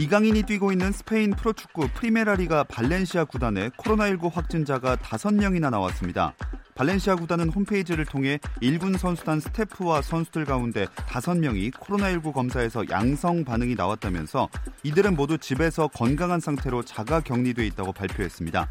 이강인이 0.00 0.44
뛰고 0.44 0.72
있는 0.72 0.92
스페인 0.92 1.30
프로축구 1.32 1.88
프리메라리가 1.92 2.64
발렌시아 2.64 3.26
구단에 3.26 3.68
코로나19 3.68 4.32
확진자가 4.32 4.96
5명이나 4.96 5.68
나왔습니다. 5.68 6.32
발렌시아 6.74 7.16
구단은 7.16 7.50
홈페이지를 7.50 8.06
통해 8.06 8.38
1군 8.62 8.96
선수단 8.96 9.40
스태프와 9.40 10.00
선수들 10.00 10.46
가운데 10.46 10.86
5명이 10.86 11.74
코로나19 11.74 12.32
검사에서 12.32 12.82
양성 12.88 13.44
반응이 13.44 13.74
나왔다면서 13.74 14.48
이들은 14.84 15.16
모두 15.16 15.36
집에서 15.36 15.86
건강한 15.88 16.40
상태로 16.40 16.82
자가 16.82 17.20
격리돼 17.20 17.66
있다고 17.66 17.92
발표했습니다. 17.92 18.70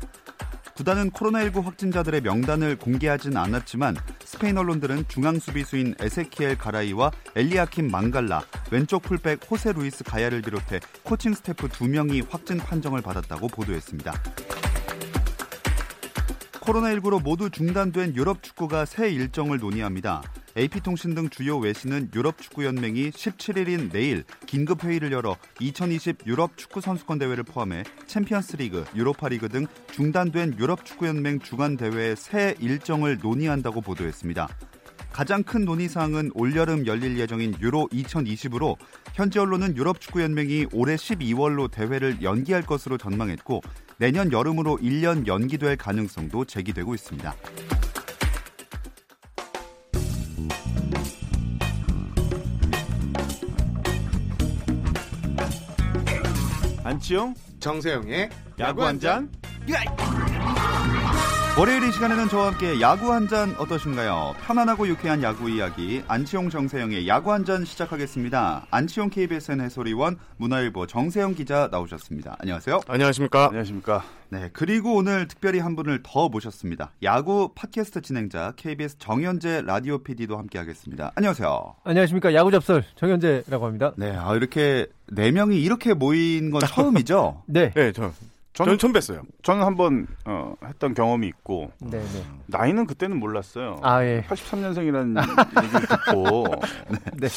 구단은 0.80 1.12
코로나19 1.12 1.62
확진자들의 1.66 2.22
명단을 2.22 2.78
공개하진 2.78 3.36
않았지만 3.36 3.98
스페인 4.24 4.58
언론들은 4.58 5.10
중앙 5.10 5.38
수비수인 5.38 5.94
에세키엘 6.00 6.58
가라이와 6.58 7.12
엘리아킴 7.36 7.92
망갈라, 7.92 8.44
왼쪽 8.72 9.02
풀백 9.02 9.42
호세 9.52 9.74
루이스 9.74 10.06
가야를 10.06 10.42
비롯해 10.42 10.80
코칭 11.04 11.34
스태프 11.34 11.68
2명이 11.68 12.32
확진 12.32 12.60
판정을 12.60 13.02
받았다고 13.02 13.50
보도했습니다. 13.50 14.14
코로나19로 16.62 17.22
모두 17.22 17.50
중단된 17.50 18.16
유럽 18.16 18.42
축구가 18.42 18.86
새 18.86 19.12
일정을 19.12 19.60
논의합니다. 19.60 20.22
AP통신 20.58 21.16
등 21.16 21.30
주요 21.30 21.58
외신은 21.58 22.12
유럽 22.16 22.42
축구연맹이 22.42 23.12
17일인 23.12 23.92
내일 23.92 24.24
긴급 24.46 24.84
회의를 24.84 25.12
열어 25.12 25.38
2020 25.60 26.26
유럽 26.26 26.58
축구 26.58 26.82
선수권 26.82 27.20
대회를 27.20 27.44
포함해 27.44 27.84
챔피언스리그, 28.08 28.86
유로파리그 28.96 29.50
등 29.50 29.68
중단된 29.92 30.58
유럽 30.60 30.86
축구연맹 30.86 31.40
주간 31.40 31.78
대회의 31.78 32.16
새 32.16 32.56
일정을 32.60 33.20
논의한다고 33.22 33.82
보도했습니다. 33.82 34.48
가장 35.12 35.44
큰 35.44 35.66
논의사항은 35.66 36.32
올여름 36.34 36.86
열릴 36.86 37.18
예정인 37.18 37.56
유로 37.60 37.88
2020으로 37.92 38.78
현지 39.14 39.40
언론은 39.40 39.76
유럽축구연맹이 39.76 40.68
올해 40.72 40.96
12월로 40.96 41.70
대회를 41.70 42.22
연기할 42.22 42.62
것으로 42.62 42.98
전망했고 42.98 43.62
내년 43.98 44.32
여름으로 44.32 44.78
1년 44.78 45.28
연기될 45.28 45.76
가능성도 45.78 46.46
제기되고 46.46 46.94
있습니다. 46.94 47.36
안치용 56.90 57.36
정세영의 57.60 58.30
야구 58.60 58.84
한 58.84 59.00
잔. 59.00 59.30
월요일 61.60 61.84
이 61.84 61.92
시간에는 61.92 62.30
저와 62.30 62.52
함께 62.54 62.80
야구 62.80 63.12
한 63.12 63.28
잔 63.28 63.54
어떠신가요? 63.60 64.34
편안하고 64.46 64.88
유쾌한 64.88 65.22
야구 65.22 65.50
이야기 65.50 66.02
안치홍 66.08 66.50
정세영의 66.50 67.06
야구 67.08 67.34
한 67.34 67.44
잔 67.44 67.66
시작하겠습니다. 67.66 68.66
안치홍 68.72 69.10
KBSN 69.10 69.60
해설위원 69.60 70.18
문화일보 70.38 70.88
정세영 70.88 71.36
기자 71.36 71.68
나오셨습니다. 71.70 72.38
안녕하세요. 72.40 72.80
안녕하십니까? 72.88 73.48
안녕하십니까. 73.48 74.04
네, 74.30 74.50
그리고 74.54 74.96
오늘 74.96 75.28
특별히 75.28 75.60
한 75.60 75.76
분을 75.76 76.00
더 76.02 76.30
모셨습니다. 76.30 76.92
야구 77.04 77.52
팟캐스트 77.56 78.02
진행자 78.04 78.54
KBS 78.56 78.98
정현재 79.00 79.64
라디오 79.66 79.98
PD도 79.98 80.38
함께하겠습니다. 80.38 81.12
안녕하세요. 81.16 81.76
안녕하십니까 81.84 82.34
야구 82.36 82.52
접설 82.52 82.86
정현재라고 82.96 83.66
합니다. 83.66 83.92
네, 83.98 84.16
아, 84.16 84.34
이렇게 84.34 84.88
네 85.12 85.32
명이 85.32 85.62
이렇게 85.62 85.94
모인 85.94 86.52
건 86.52 86.62
처음이죠? 86.66 87.44
네, 87.48 87.72
네, 87.76 87.92
저 87.92 88.12
저는 88.66 88.78
처음 88.78 88.92
뵀어요. 88.94 89.22
저는 89.42 89.64
한번 89.64 90.06
어, 90.26 90.54
했던 90.66 90.94
경험이 90.94 91.28
있고 91.28 91.72
네, 91.80 91.98
네. 91.98 92.26
나이는 92.48 92.86
그때는 92.88 93.18
몰랐어요. 93.18 93.80
아 93.84 94.04
예. 94.04 94.22
83년생이라는 94.28 95.18
얘기를 95.64 95.88
듣고 95.88 96.46
네. 97.16 97.28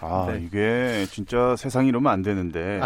아 0.00 0.26
네. 0.30 0.40
이게 0.42 1.06
진짜 1.10 1.54
세상이 1.56 1.88
이러면 1.88 2.10
안 2.10 2.22
되는데 2.22 2.80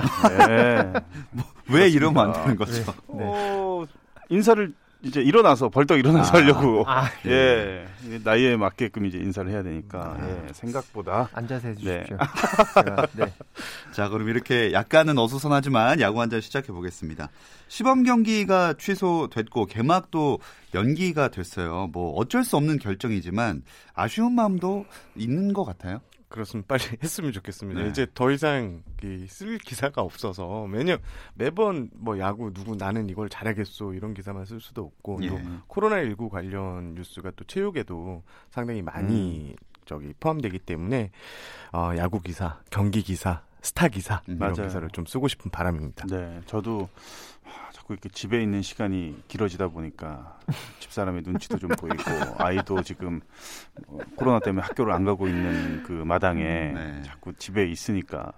네. 0.49 0.93
왜 1.71 1.89
이러면 1.89 2.27
안. 2.27 2.33
되는 2.33 2.57
거죠? 2.57 2.83
어, 3.07 3.85
인사를 4.29 4.75
이제 5.05 5.21
일어나서 5.21 5.69
벌떡 5.69 5.99
일어나서 5.99 6.37
아. 6.37 6.41
하려고 6.41 6.85
아 6.87 7.05
예 7.27 7.87
이게 8.07 8.19
나이에 8.23 8.57
맞게끔 8.57 9.07
이제 9.07 9.19
인사를 9.19 9.51
해야 9.51 9.63
되니까 9.63 10.17
아. 10.19 10.29
예, 10.29 10.53
생각보다 10.53 11.29
앉아서 11.33 11.69
해주십시오. 11.69 11.95
네. 11.95 12.05
제가, 12.75 13.07
네. 13.13 13.33
자, 13.93 14.09
그럼 14.09 14.29
이렇게 14.29 14.73
약간은 14.73 15.19
어수선하지만 15.19 16.01
야구 16.01 16.21
한잔 16.21 16.41
시작해 16.41 16.73
보겠습니다. 16.73 17.29
시범 17.69 18.03
경기가 18.03 18.75
취소됐고 18.75 19.67
개막도 19.67 20.39
연기가 20.75 21.29
됐어요. 21.29 21.89
뭐 21.93 22.13
어쩔 22.15 22.45
수 22.45 22.57
없는 22.57 22.79
결정이지만 22.79 23.63
아쉬운 23.95 24.33
마음도 24.33 24.85
있는 25.15 25.53
것 25.53 25.65
같아요. 25.65 26.01
그렇으면 26.35 26.65
빨리 26.67 26.83
했으면 27.01 27.31
좋겠습니다. 27.33 27.83
네. 27.83 27.89
이제 27.89 28.07
더 28.13 28.29
이상 28.33 28.83
이쓸 29.05 29.59
기사가 29.59 30.03
없어서 30.03 30.67
매년 30.67 30.99
매번 31.35 31.91
뭐 31.95 32.19
야구 32.19 32.53
누구 32.53 32.75
나는 32.75 33.09
이걸 33.09 33.29
잘하겠소 33.29 33.95
이런 33.95 34.15
기사만 34.15 34.45
쓸 34.45 34.61
수도 34.61 34.83
없고 34.83 35.21
예. 35.23 35.29
또 35.29 35.41
코로나 35.69 36.03
19 36.03 36.29
관련 36.29 36.95
뉴스가 36.95 37.31
또 37.37 37.45
체육에도 37.45 38.25
상당히 38.51 38.83
많이 38.83 39.55
저기 39.85 40.13
포함되기 40.19 40.59
때문에 40.59 41.13
어, 41.73 41.93
야구 41.97 42.21
기사, 42.21 42.59
경기 42.69 43.03
기사, 43.03 43.43
스타 43.63 43.87
기사 43.87 44.17
음, 44.29 44.37
이런 44.37 44.39
맞아요. 44.39 44.67
기사를 44.67 44.89
좀 44.91 45.07
쓰고 45.07 45.29
싶은 45.29 45.53
바람입니다. 45.53 46.07
네 46.09 46.41
저도 46.47 46.81
하, 46.81 47.34
자꾸 47.85 47.93
이렇게 47.93 48.09
집에 48.09 48.43
있는 48.43 48.63
시간이 48.63 49.25
길어지다 49.29 49.69
보니까 49.69 50.39
집사람의 50.81 51.23
눈치도 51.25 51.59
좀 51.59 51.69
보이고 51.71 52.03
아이도 52.39 52.83
지금 52.83 53.21
어, 53.87 53.99
코로나 54.17 54.41
때문에 54.41 54.65
학교를 54.67 54.93
안 54.93 55.05
가고 55.05 55.29
있는 55.29 55.83
그 55.83 55.93
마당에 55.93 56.43
네. 56.43 57.03
자꾸 57.05 57.35
집에 57.35 57.67
있으니까 57.67 58.33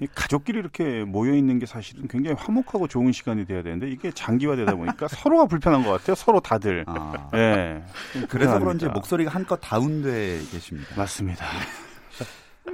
이 0.00 0.06
가족끼리 0.06 0.60
이렇게 0.60 1.02
모여 1.02 1.34
있는 1.34 1.58
게 1.58 1.66
사실은 1.66 2.06
굉장히 2.06 2.36
화목하고 2.38 2.86
좋은 2.86 3.10
시간이 3.10 3.46
돼야 3.46 3.64
되는데 3.64 3.90
이게 3.90 4.12
장기화되다 4.12 4.76
보니까 4.76 5.08
서로가 5.10 5.46
불편한 5.46 5.82
것 5.82 5.90
같아요. 5.90 6.14
서로 6.14 6.38
다들. 6.38 6.84
아, 6.86 7.30
예. 7.34 7.82
좀 8.12 8.26
그래서 8.28 8.52
불편합니다. 8.52 8.58
그런지 8.60 8.86
목소리가 8.86 9.32
한껏 9.32 9.58
다운돼 9.60 10.38
계십니다. 10.52 10.94
맞습니다. 10.96 11.44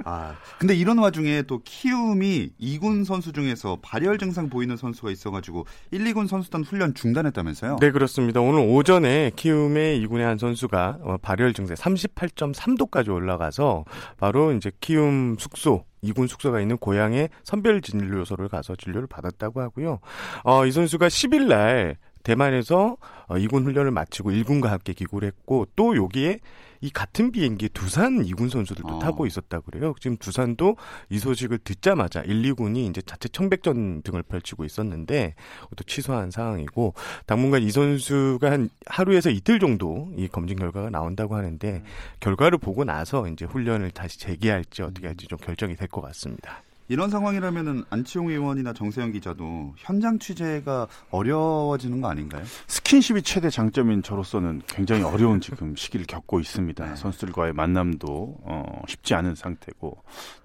아, 0.05 0.35
근데 0.59 0.75
이런 0.75 0.97
와중에 0.97 1.43
또 1.43 1.61
키움이 1.63 2.51
2군 2.59 3.05
선수 3.05 3.31
중에서 3.31 3.77
발열 3.81 4.17
증상 4.17 4.49
보이는 4.49 4.75
선수가 4.75 5.11
있어가지고 5.11 5.65
1, 5.91 6.03
2군 6.05 6.27
선수단 6.27 6.63
훈련 6.63 6.93
중단했다면서요? 6.93 7.77
네, 7.79 7.91
그렇습니다. 7.91 8.41
오늘 8.41 8.59
오전에 8.59 9.31
키움의 9.35 9.99
이군의 10.01 10.25
한 10.25 10.37
선수가 10.37 10.97
어, 11.01 11.17
발열 11.21 11.53
증세 11.53 11.73
38.3도까지 11.73 13.09
올라가서 13.13 13.85
바로 14.17 14.51
이제 14.53 14.71
키움 14.81 15.35
숙소 15.39 15.85
이군 16.01 16.27
숙소가 16.27 16.61
있는 16.61 16.77
고향의 16.77 17.29
선별 17.43 17.81
진료소를 17.81 18.47
가서 18.47 18.75
진료를 18.75 19.07
받았다고 19.07 19.61
하고요. 19.61 19.99
어, 20.43 20.65
이 20.65 20.71
선수가 20.71 21.07
10일 21.07 21.47
날 21.47 21.97
대만에서 22.25 22.97
어, 23.27 23.37
이군 23.37 23.63
훈련을 23.65 23.91
마치고 23.91 24.31
1군과 24.31 24.65
함께 24.67 24.93
기구를 24.93 25.27
했고 25.27 25.65
또 25.75 25.95
여기에 25.95 26.39
이 26.81 26.89
같은 26.89 27.31
비행기 27.31 27.69
두산 27.69 28.21
2군 28.23 28.49
선수들도 28.49 28.97
어. 28.97 28.99
타고 28.99 29.25
있었다 29.25 29.59
그래요. 29.61 29.93
지금 29.99 30.17
두산도 30.17 30.75
이 31.09 31.19
소식을 31.19 31.59
듣자마자 31.59 32.21
1, 32.21 32.41
2군이 32.43 32.89
이제 32.89 33.01
자체 33.01 33.29
청백전 33.29 34.01
등을 34.01 34.23
펼치고 34.23 34.65
있었는데 34.65 35.35
또 35.75 35.83
취소한 35.85 36.31
상황이고 36.31 36.93
당분간 37.25 37.63
이 37.63 37.71
선수가 37.71 38.51
한 38.51 38.69
하루에서 38.87 39.29
이틀 39.29 39.59
정도 39.59 40.11
이 40.17 40.27
검진 40.27 40.57
결과가 40.57 40.89
나온다고 40.89 41.35
하는데 41.35 41.83
결과를 42.19 42.57
보고 42.57 42.83
나서 42.83 43.27
이제 43.29 43.45
훈련을 43.45 43.91
다시 43.91 44.19
재개할지 44.19 44.81
어떻게 44.83 45.07
할지 45.07 45.27
좀 45.27 45.39
결정이 45.39 45.75
될 45.75 45.87
것 45.87 46.01
같습니다. 46.01 46.61
이런 46.87 47.09
상황이라면은 47.09 47.83
안치홍 47.89 48.29
의원이나 48.29 48.71
정세영 48.73 49.11
기자도 49.13 49.73
현장 49.75 50.19
취재가 50.19 50.87
어려워지는 51.09 51.99
거 52.01 52.09
아닌가요? 52.09 52.43
스킨십이 52.67 53.23
최대 53.23 53.49
장점인 53.49 54.03
저로서는 54.03 54.61
굉장히 54.67 55.01
어려운 55.01 55.41
지금 55.41 55.73
시기를 55.77 56.05
겪고 56.05 56.39
있습니다. 56.39 56.85
네. 56.87 56.95
선수들과의 56.95 57.53
만남도 57.53 58.37
어, 58.43 58.81
쉽지 58.87 59.15
않은 59.15 59.33
상태고 59.35 59.97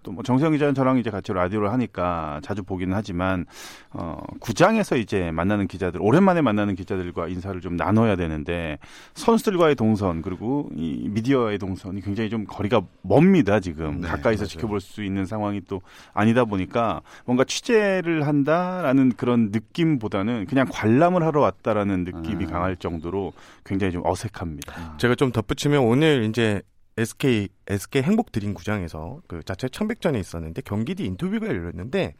또 0.02 0.10
뭐 0.12 0.22
정세영 0.22 0.52
기자는 0.52 0.74
저랑 0.74 0.96
이제 0.98 1.10
같이 1.10 1.32
라디오를 1.32 1.70
하니까 1.72 2.40
자주 2.42 2.62
보기는 2.62 2.94
하지만 2.96 3.44
어, 3.90 4.16
구장에서 4.40 4.96
이제 4.96 5.30
만나는 5.30 5.68
기자들 5.68 6.00
오랜만에 6.02 6.40
만나는 6.40 6.74
기자들과 6.74 7.28
인사를 7.28 7.60
좀 7.60 7.76
나눠야 7.76 8.16
되는데 8.16 8.78
선수들과의 9.14 9.74
동선 9.76 10.22
그리고 10.22 10.70
이 10.74 11.06
미디어의 11.10 11.58
동선이 11.58 12.00
굉장히 12.00 12.30
좀 12.30 12.44
거리가 12.46 12.80
멉니다 13.02 13.60
지금 13.60 14.00
네, 14.00 14.08
가까이서 14.08 14.42
맞아요. 14.42 14.48
지켜볼 14.48 14.80
수 14.80 15.04
있는 15.04 15.26
상황이 15.26 15.60
또 15.68 15.82
아니 16.14 16.29
다 16.34 16.44
보니까 16.44 17.02
뭔가 17.24 17.44
취재를 17.44 18.26
한다라는 18.26 19.12
그런 19.16 19.50
느낌보다는 19.52 20.46
그냥 20.46 20.66
관람을 20.70 21.22
하러 21.22 21.40
왔다라는 21.40 22.04
느낌이 22.04 22.46
아. 22.46 22.48
강할 22.48 22.76
정도로 22.76 23.32
굉장히 23.64 23.92
좀 23.92 24.02
어색합니다. 24.04 24.96
제가 24.98 25.14
좀 25.14 25.32
덧붙이면 25.32 25.80
오늘 25.82 26.24
이제 26.24 26.62
SK 26.96 27.48
SK 27.68 28.02
행복 28.02 28.32
드림 28.32 28.54
구장에서 28.54 29.20
그 29.26 29.42
자체 29.44 29.68
청백전에 29.68 30.18
있었는데 30.18 30.62
경기 30.64 30.94
뒤 30.94 31.04
인터뷰가 31.04 31.46
열렸는데 31.46 32.14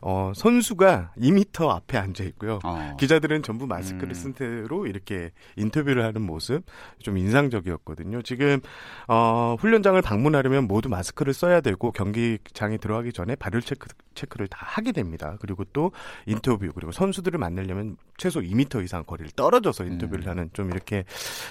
어 0.00 0.32
선수가 0.34 1.12
2미터 1.18 1.68
앞에 1.70 1.98
앉아 1.98 2.24
있고요. 2.24 2.58
어. 2.64 2.96
기자들은 2.98 3.42
전부 3.42 3.66
마스크를 3.66 4.10
음. 4.10 4.14
쓴 4.14 4.34
채로 4.34 4.86
이렇게 4.86 5.30
인터뷰를 5.56 6.04
하는 6.04 6.22
모습 6.22 6.64
좀 7.00 7.18
인상적이었거든요. 7.18 8.22
지금 8.22 8.60
어 9.08 9.56
훈련장을 9.58 10.00
방문하려면 10.02 10.66
모두 10.66 10.88
마스크를 10.88 11.32
써야 11.32 11.60
되고 11.60 11.92
경기장에 11.92 12.78
들어가기 12.78 13.12
전에 13.12 13.36
발열 13.36 13.62
체크 13.62 13.88
체크를 14.14 14.48
다 14.48 14.58
하게 14.60 14.92
됩니다. 14.92 15.36
그리고 15.40 15.64
또 15.72 15.92
인터뷰 16.26 16.70
그리고 16.74 16.92
선수들을 16.92 17.38
만나려면 17.38 17.96
최소 18.16 18.40
2미터 18.40 18.82
이상 18.84 19.04
거리를 19.04 19.30
떨어져서 19.32 19.84
인터뷰를 19.84 20.26
음. 20.26 20.30
하는 20.30 20.50
좀 20.52 20.70
이렇게 20.70 21.04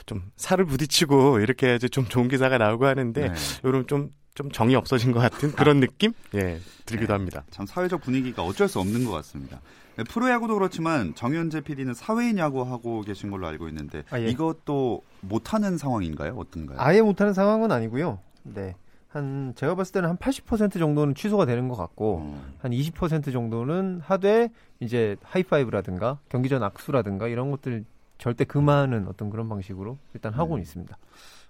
좀 0.06 0.24
살을 0.36 0.66
부딪히고 0.66 1.40
이렇게 1.40 1.68
해야지 1.68 1.90
좀 1.90 2.06
좋은 2.06 2.28
기사가 2.28 2.58
나오고 2.58 2.86
하는데 2.86 3.30
네. 3.30 3.34
요런 3.64 3.88
좀 3.88 4.12
좀 4.38 4.52
정이 4.52 4.76
없어진 4.76 5.12
것 5.12 5.20
같은 5.20 5.52
그런 5.52 5.80
느낌 5.80 6.14
예 6.36 6.60
들기도 6.86 7.14
합니다. 7.16 7.44
참 7.50 7.66
사회적 7.66 8.02
분위기가 8.02 8.44
어쩔 8.44 8.68
수 8.68 8.80
없는 8.80 9.04
것 9.04 9.12
같습니다. 9.12 9.60
네, 9.96 10.04
프로야구도 10.04 10.54
그렇지만 10.54 11.16
정현재 11.16 11.62
PD는 11.62 11.96
사회인 11.96 12.38
야구 12.38 12.62
하고 12.62 13.02
계신 13.02 13.32
걸로 13.32 13.48
알고 13.48 13.68
있는데 13.70 14.04
아, 14.12 14.20
예. 14.20 14.28
이것도 14.28 15.02
못하는 15.22 15.80
상황인가요? 15.80 16.36
어떤가요? 16.38 16.78
아예 16.80 17.02
못하는 17.02 17.34
상황은 17.34 17.72
아니고요. 17.72 18.20
네. 18.44 18.76
한 19.08 19.54
제가 19.56 19.74
봤을 19.74 19.94
때는 19.94 20.10
한 20.10 20.18
80% 20.18 20.78
정도는 20.78 21.16
취소가 21.16 21.46
되는 21.46 21.68
것 21.68 21.76
같고 21.76 22.20
어. 22.22 22.44
한20% 22.62 23.34
정도는 23.34 24.02
하되 24.04 24.52
이제 24.80 25.16
하이파이브라든가 25.24 26.20
경기 26.30 26.48
전 26.48 26.62
악수라든가 26.62 27.28
이런 27.28 27.50
것들 27.50 27.86
절대 28.20 28.46
금하는 28.46 29.08
어떤 29.08 29.32
그런 29.32 29.50
방식으로 29.50 29.98
일단 30.14 30.34
하고는 30.34 30.62
음. 30.62 30.62
있습니다. 30.62 30.96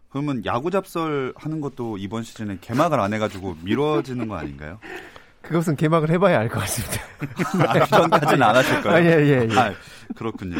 그러면 0.09 0.43
야구 0.45 0.71
잡설 0.71 1.33
하는 1.35 1.61
것도 1.61 1.97
이번 1.97 2.23
시즌에 2.23 2.57
개막을 2.61 2.99
안 2.99 3.13
해가지고 3.13 3.57
미뤄지는 3.63 4.27
거 4.27 4.35
아닌가요? 4.37 4.79
그것은 5.41 5.75
개막을 5.75 6.09
해봐야 6.09 6.39
알 6.39 6.49
것 6.49 6.59
같습니다. 6.61 7.01
아, 7.67 7.79
그 7.79 7.87
전까지는 7.87 8.43
안 8.43 8.55
하실 8.55 8.81
거예요? 8.81 8.97
아, 8.97 9.01
예, 9.01 9.23
예, 9.25 9.47
예. 9.49 9.57
아, 9.59 9.73
그렇군요. 10.15 10.57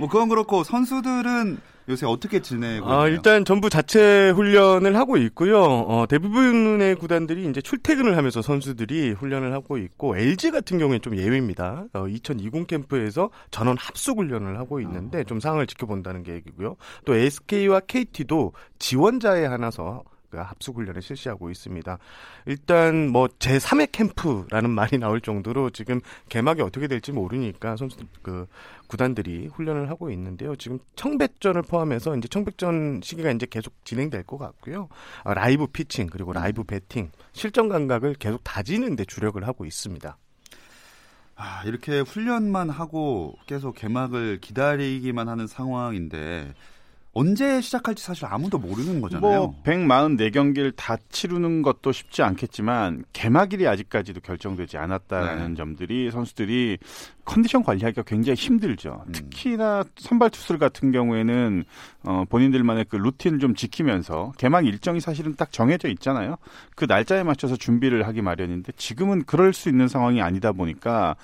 뭐 0.00 0.08
그건 0.08 0.30
그렇고 0.30 0.64
선수들은 0.64 1.58
요새 1.90 2.06
어떻게 2.06 2.40
지내고 2.40 2.86
있나요? 2.86 3.00
아, 3.00 3.08
일단 3.08 3.44
전부 3.44 3.68
자체 3.68 4.30
훈련을 4.30 4.96
하고 4.96 5.16
있고요. 5.18 5.60
어, 5.62 6.06
대부분의 6.08 6.94
구단들이 6.94 7.48
이제 7.50 7.60
출퇴근을 7.60 8.16
하면서 8.16 8.40
선수들이 8.40 9.10
훈련을 9.10 9.52
하고 9.52 9.76
있고 9.76 10.16
LG 10.16 10.52
같은 10.52 10.78
경우에는 10.78 11.02
좀 11.02 11.16
예외입니다. 11.16 11.84
어, 11.92 12.08
2020 12.08 12.66
캠프에서 12.66 13.30
전원 13.50 13.76
합숙 13.76 14.18
훈련을 14.18 14.58
하고 14.58 14.80
있는데 14.80 15.24
좀 15.24 15.38
상황을 15.38 15.66
지켜본다는 15.66 16.22
계획이고요. 16.22 16.76
또 17.04 17.14
SK와 17.14 17.80
KT도 17.80 18.52
지원자에 18.78 19.46
그 19.48 20.02
합숙 20.38 20.76
훈련을 20.76 21.02
실시하고 21.02 21.50
있습니다. 21.50 21.98
일단 22.46 23.08
뭐 23.08 23.26
제3의 23.26 23.90
캠프라는 23.92 24.70
말이 24.70 24.98
나올 24.98 25.20
정도로 25.20 25.70
지금 25.70 26.00
개막이 26.28 26.62
어떻게 26.62 26.86
될지 26.86 27.12
모르니까 27.12 27.76
선수들 27.76 28.06
그 28.22 28.46
구단들이 28.86 29.48
훈련을 29.48 29.88
하고 29.90 30.10
있는데요. 30.10 30.56
지금 30.56 30.78
청백전을 30.96 31.62
포함해서 31.62 32.16
이제 32.16 32.28
청백전 32.28 33.00
시기가 33.02 33.30
이제 33.30 33.46
계속 33.48 33.74
진행될 33.84 34.24
것 34.24 34.38
같고요. 34.38 34.88
아, 35.24 35.34
라이브 35.34 35.66
피칭 35.66 36.08
그리고 36.08 36.32
라이브 36.32 36.64
배팅 36.64 37.10
실전 37.32 37.68
감각을 37.68 38.14
계속 38.14 38.42
다지는 38.44 38.96
데 38.96 39.04
주력을 39.04 39.42
하고 39.46 39.64
있습니다. 39.64 40.16
아, 41.42 41.62
이렇게 41.64 42.00
훈련만 42.00 42.68
하고 42.68 43.34
계속 43.46 43.74
개막을 43.74 44.40
기다리기만 44.42 45.26
하는 45.26 45.46
상황인데 45.46 46.52
언제 47.12 47.60
시작할지 47.60 48.04
사실 48.04 48.26
아무도 48.26 48.58
모르는 48.58 49.00
거잖아요. 49.00 49.20
뭐 49.20 49.62
144경기를 49.64 50.72
다 50.76 50.96
치르는 51.08 51.62
것도 51.62 51.90
쉽지 51.90 52.22
않겠지만 52.22 53.04
개막일이 53.12 53.66
아직까지도 53.66 54.20
결정되지 54.20 54.78
않았다라는 54.78 55.48
네. 55.50 55.54
점들이 55.56 56.10
선수들이 56.12 56.78
컨디션 57.24 57.64
관리하기가 57.64 58.02
굉장히 58.02 58.36
힘들죠. 58.36 59.04
음. 59.06 59.12
특히나 59.12 59.84
선발 59.96 60.30
투수들 60.30 60.58
같은 60.58 60.92
경우에는 60.92 61.64
어, 62.02 62.24
본인들만의 62.28 62.86
그 62.88 62.96
루틴을 62.96 63.38
좀 63.40 63.54
지키면서 63.54 64.32
개막 64.38 64.66
일정이 64.66 65.00
사실은 65.00 65.34
딱 65.36 65.52
정해져 65.52 65.88
있잖아요. 65.88 66.36
그 66.74 66.86
날짜에 66.88 67.22
맞춰서 67.22 67.56
준비를 67.56 68.06
하기 68.08 68.22
마련인데 68.22 68.72
지금은 68.76 69.24
그럴 69.24 69.52
수 69.52 69.68
있는 69.68 69.86
상황이 69.86 70.22
아니다 70.22 70.52
보니까 70.52 71.16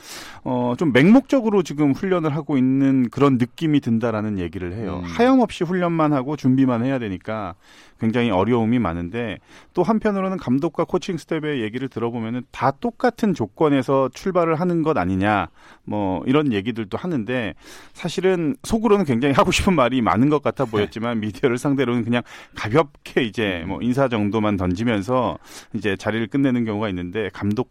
어, 0.45 0.75
좀 0.79 0.93
맹목적으로 0.93 1.63
지금 1.63 1.93
훈련을 1.93 2.35
하고 2.35 2.59
있는 2.59 3.09
그런 3.09 3.39
느낌이 3.39 3.81
든다라는 3.81 4.39
얘기를 4.39 4.75
해요. 4.75 5.01
음. 5.03 5.09
하염없이 5.09 5.65
훈련만 5.65 6.13
하고 6.13 6.37
준비만 6.37 6.85
해야 6.85 6.99
되니까 6.99 7.55
굉장히 8.01 8.31
어려움이 8.31 8.79
많은데 8.79 9.39
또 9.75 9.83
한편으로는 9.83 10.37
감독과 10.39 10.85
코칭 10.85 11.17
스텝의 11.17 11.63
얘기를 11.63 11.89
들어보면은 11.89 12.43
다 12.51 12.71
똑같은 12.71 13.35
조건에서 13.35 14.11
출발을 14.13 14.61
하는 14.61 14.83
것 14.83 14.97
아니냐 14.99 15.49
뭐 15.85 16.23
이런 16.27 16.53
얘기들도 16.53 16.97
하는데 16.99 17.55
사실은 17.93 18.57
속으로는 18.63 19.05
굉장히 19.05 19.35
하고 19.35 19.51
싶은 19.51 19.75
말이 19.75 20.03
많은 20.03 20.29
것 20.29 20.43
같아 20.43 20.65
보였지만 20.65 21.21
미디어를 21.21 21.59
상대로는 21.59 22.05
그냥 22.05 22.23
가볍게 22.55 23.23
이제 23.23 23.65
뭐 23.67 23.81
인사 23.83 24.09
정도만 24.09 24.57
던지면서 24.57 25.39
이제 25.75 25.97
자리를 25.97 26.27
끝내는 26.29 26.65
경우가 26.65 26.89
있는데 26.91 27.31
감독 27.33 27.71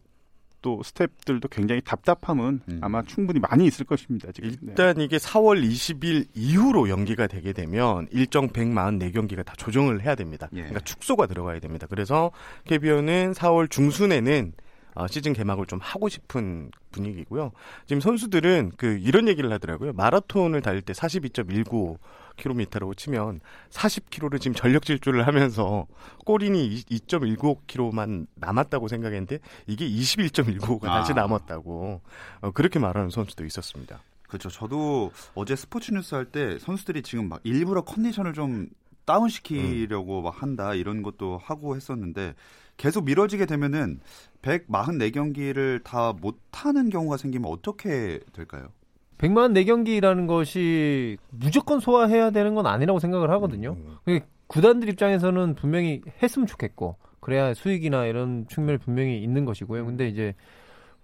또 0.66 0.82
스텝들도 0.82 1.48
굉장히 1.50 1.80
답답함은 1.82 2.62
음. 2.68 2.80
아마 2.82 3.04
충분히 3.04 3.40
많이 3.40 3.68
있을 3.68 3.86
것입니다. 3.86 4.32
지금. 4.32 4.50
네. 4.50 4.58
일단 4.70 5.00
이게 5.00 5.18
4월 5.18 5.64
20일 5.64 6.26
이후로 6.34 6.90
연기가 6.90 7.28
되게 7.28 7.54
되면 7.54 8.08
일정 8.10 8.50
144경기가 8.50 9.46
다 9.46 9.54
조정을 9.58 10.02
해야 10.02 10.16
됩니다. 10.16 10.50
예. 10.54 10.62
그러니까 10.62 10.80
축소가 10.80 11.28
들어가야 11.28 11.60
됩니다. 11.60 11.86
그래서 11.88 12.32
KBO는 12.64 13.34
4월 13.34 13.70
중순에는 13.70 14.54
어, 14.96 15.06
시즌 15.08 15.34
개막을 15.34 15.68
좀 15.68 15.78
하고 15.84 16.10
싶은 16.10 16.72
분위기고요. 16.92 17.52
지금 17.86 18.00
선수들은 18.00 18.72
그 18.76 18.98
이런 19.04 19.28
얘기를 19.28 19.52
하더라고요. 19.52 19.94
마라톤을 19.94 20.64
달릴 20.64 20.82
때 20.82 20.94
42.19 20.94 22.00
킬로미터라고 22.38 22.94
치면 22.94 23.42
40km를 23.72 24.40
지금 24.42 24.56
전력 24.56 24.86
질주를 24.86 25.26
하면서 25.28 25.88
골인이 26.26 26.84
2.19km만 26.86 28.28
남았다고 28.36 28.88
생각했는데 28.88 29.40
이게 29.68 29.90
21.19가 29.90 30.82
다시 30.82 31.12
아. 31.14 31.16
남았다고 31.16 32.02
어, 32.42 32.52
그렇게 32.52 32.80
말하는 32.80 33.10
선수도 33.10 33.46
있었습니다. 33.46 34.02
그렇죠. 34.28 34.50
저도 34.50 35.12
어제 35.34 35.56
스포츠 35.56 35.92
뉴스 35.92 36.16
할 36.16 36.26
때 36.26 36.58
선수들이 36.60 37.04
지금 37.04 37.30
막 37.30 37.40
일부러 37.44 37.82
컨디션을 37.84 38.34
좀 38.34 38.68
다운 39.06 39.30
시키려고 39.30 40.22
막 40.24 40.42
한다 40.42 40.74
이런 40.74 41.04
것도 41.04 41.38
하고 41.38 41.76
했었는데 41.76 42.34
계속 42.78 43.06
미뤄지게 43.06 43.46
되면은 43.46 44.00
144경기를 44.42 45.84
다 45.84 46.14
못하는 46.14 46.90
경우가 46.90 47.18
생기면 47.18 47.50
어떻게 47.52 48.20
될까요? 48.34 48.70
100만 49.18 49.54
4경기라는 49.54 50.28
것이 50.28 51.18
무조건 51.30 51.80
소화해야 51.80 52.32
되는 52.32 52.54
건 52.56 52.68
아니라고 52.68 53.00
생각을 53.00 53.30
하거든요. 53.32 53.74
음. 53.78 53.98
그게 54.04 54.26
구단들 54.48 54.90
입장에서는 54.90 55.56
분명히 55.56 56.02
했으면 56.22 56.48
좋겠고 56.48 56.98
그래야 57.20 57.54
수익이나 57.54 58.06
이런 58.06 58.46
측면이 58.48 58.78
분명히 58.80 59.22
있는 59.22 59.46
것이고요. 59.46 59.86
근데 59.86 60.08
이제 60.08 60.36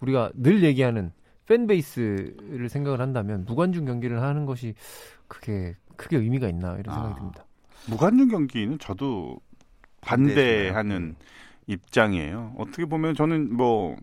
우리가 0.02 0.32
늘 0.36 0.64
얘기하는 0.64 1.12
팬베이스를 1.48 2.70
생각을 2.70 3.02
한다면 3.02 3.46
무관중 3.46 3.86
경기를 3.86 4.22
하는 4.22 4.46
것이 4.46 4.76
그게 5.28 5.76
크게 5.96 6.18
의미가 6.18 6.48
있나 6.50 6.78
이런 6.78 6.94
생각이 6.94 7.14
아. 7.14 7.16
듭니다. 7.16 7.46
무관중 7.90 8.28
경기는 8.28 8.78
저도? 8.80 9.40
반대하는 10.02 11.16
입장이에요. 11.68 12.56
어떻게 12.58 12.86
보면 12.86 13.16
저는 13.16 13.56
뭐 13.56 13.96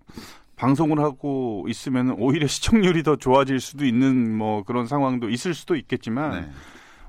방송을 0.59 0.99
하고 0.99 1.65
있으면 1.69 2.11
오히려 2.19 2.47
시청률이 2.49 3.03
더 3.03 3.17
좋아질 3.17 3.61
수도 3.61 3.87
있는 3.87 4.37
뭐 4.37 4.65
그런 4.65 4.87
상황도 4.87 5.31
있을 5.31 5.55
수도 5.55 5.77
있겠지만 5.77 6.43
네. 6.43 6.51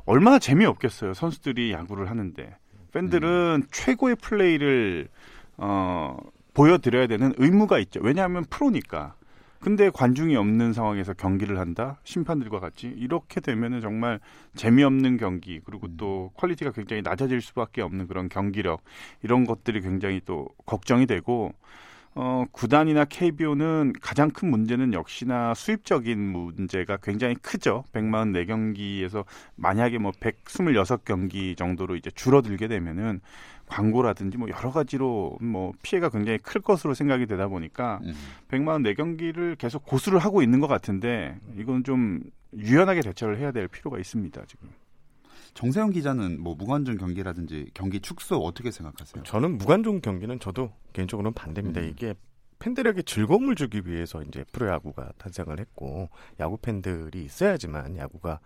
얼마나 0.05 0.39
재미없겠어요. 0.39 1.13
선수들이 1.13 1.71
야구를 1.71 2.09
하는데 2.09 2.55
팬들은 2.93 3.63
최고의 3.71 4.15
플레이를 4.15 5.09
어 5.57 6.17
보여드려야 6.53 7.07
되는 7.07 7.33
의무가 7.37 7.79
있죠. 7.79 7.99
왜냐하면 8.01 8.45
프로니까. 8.49 9.15
근데 9.59 9.89
관중이 9.89 10.37
없는 10.37 10.71
상황에서 10.71 11.13
경기를 11.13 11.59
한다? 11.59 11.99
심판들과 12.05 12.61
같이 12.61 12.87
이렇게 12.87 13.41
되면은 13.41 13.81
정말 13.81 14.21
재미없는 14.55 15.17
경기 15.17 15.59
그리고 15.65 15.87
또 15.97 16.31
quality가 16.35 16.71
굉장히 16.71 17.01
낮아질 17.01 17.41
수밖에 17.41 17.81
없는 17.81 18.07
그런 18.07 18.29
경기력 18.29 18.81
이런 19.21 19.45
것들이 19.45 19.81
굉장히 19.81 20.21
또 20.23 20.47
걱정이 20.65 21.07
되고 21.07 21.53
어, 22.21 22.43
구단이나 22.51 23.05
KBO는 23.05 23.93
가장 24.01 24.29
큰 24.29 24.49
문제는 24.49 24.93
역시나 24.93 25.53
수입적인 25.53 26.19
문제가 26.19 26.97
굉장히 26.97 27.35
크죠. 27.35 27.85
144경기에서 27.93 29.23
만약에 29.55 29.99
뭐 29.99 30.11
126경기 30.11 31.55
정도로 31.55 31.95
이제 31.95 32.11
줄어들게 32.11 32.67
되면은 32.67 33.21
광고라든지 33.67 34.37
뭐 34.37 34.49
여러 34.49 34.69
가지로 34.69 35.37
뭐 35.39 35.71
피해가 35.81 36.09
굉장히 36.09 36.39
클 36.39 36.59
것으로 36.59 36.93
생각이 36.93 37.25
되다 37.25 37.47
보니까 37.47 38.01
음. 38.03 38.13
144경기를 38.49 39.57
계속 39.57 39.85
고수를 39.85 40.19
하고 40.19 40.41
있는 40.41 40.59
것 40.59 40.67
같은데 40.67 41.39
이건 41.55 41.85
좀 41.85 42.19
유연하게 42.53 42.99
대처를 42.99 43.37
해야 43.37 43.53
될 43.53 43.69
필요가 43.69 43.97
있습니다, 43.97 44.43
지금. 44.45 44.67
정세영 45.53 45.91
기자는 45.91 46.41
뭐 46.41 46.55
무관중 46.55 46.97
경기라든지 46.97 47.69
경기 47.73 47.99
축소 47.99 48.37
어떻게 48.37 48.71
생각하세요? 48.71 49.23
저는 49.23 49.57
무관중 49.57 50.01
경기는 50.01 50.39
저도 50.39 50.71
개인적으로는 50.93 51.33
반대입니다. 51.33 51.81
음. 51.81 51.89
이게 51.89 52.13
팬들에게 52.59 53.01
즐거움을 53.03 53.55
주기 53.55 53.81
위해서 53.85 54.21
이제 54.21 54.43
프로야구가 54.51 55.13
탄생을 55.17 55.59
했고 55.59 56.09
야구 56.39 56.57
팬들이 56.57 57.23
있어야지만 57.23 57.97
야구가 57.97 58.39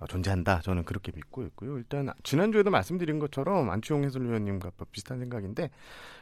어, 0.00 0.06
존재한다. 0.06 0.60
저는 0.62 0.84
그렇게 0.84 1.12
믿고 1.14 1.44
있고요. 1.44 1.78
일단 1.78 2.10
지난주에도 2.24 2.70
말씀드린 2.70 3.18
것처럼 3.20 3.70
안치홍 3.70 4.04
해설위원님과 4.04 4.72
비슷한 4.90 5.20
생각인데 5.20 5.70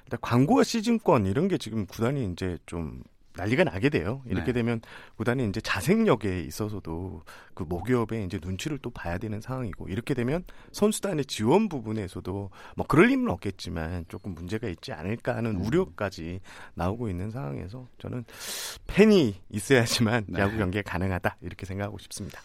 일단 0.04 0.18
광고와 0.20 0.62
시즌권 0.62 1.26
이런 1.26 1.48
게 1.48 1.56
지금 1.58 1.86
구단이 1.86 2.30
이제 2.32 2.58
좀 2.66 3.02
난리가 3.38 3.64
나게 3.64 3.88
돼요. 3.88 4.22
이렇게 4.26 4.46
네. 4.46 4.52
되면 4.52 4.80
구단이 5.16 5.48
이제 5.48 5.60
자생력에 5.60 6.42
있어서도 6.42 7.22
그 7.54 7.62
모기업의 7.62 8.24
이제 8.24 8.38
눈치를 8.42 8.78
또 8.78 8.90
봐야 8.90 9.16
되는 9.18 9.40
상황이고 9.40 9.88
이렇게 9.88 10.14
되면 10.14 10.44
선수단의 10.72 11.24
지원 11.26 11.68
부분에서도 11.68 12.50
뭐 12.76 12.86
그럴 12.86 13.10
일은 13.10 13.28
없겠지만 13.30 14.04
조금 14.08 14.34
문제가 14.34 14.68
있지 14.68 14.92
않을까 14.92 15.36
하는 15.36 15.56
음. 15.56 15.64
우려까지 15.64 16.40
나오고 16.74 17.08
있는 17.08 17.30
상황에서 17.30 17.86
저는 17.98 18.24
팬이 18.86 19.36
있어야지만 19.50 20.26
네. 20.28 20.40
야구 20.40 20.56
경기가 20.58 20.82
가능하다 20.82 21.36
이렇게 21.40 21.64
생각하고 21.64 21.98
싶습니다. 21.98 22.40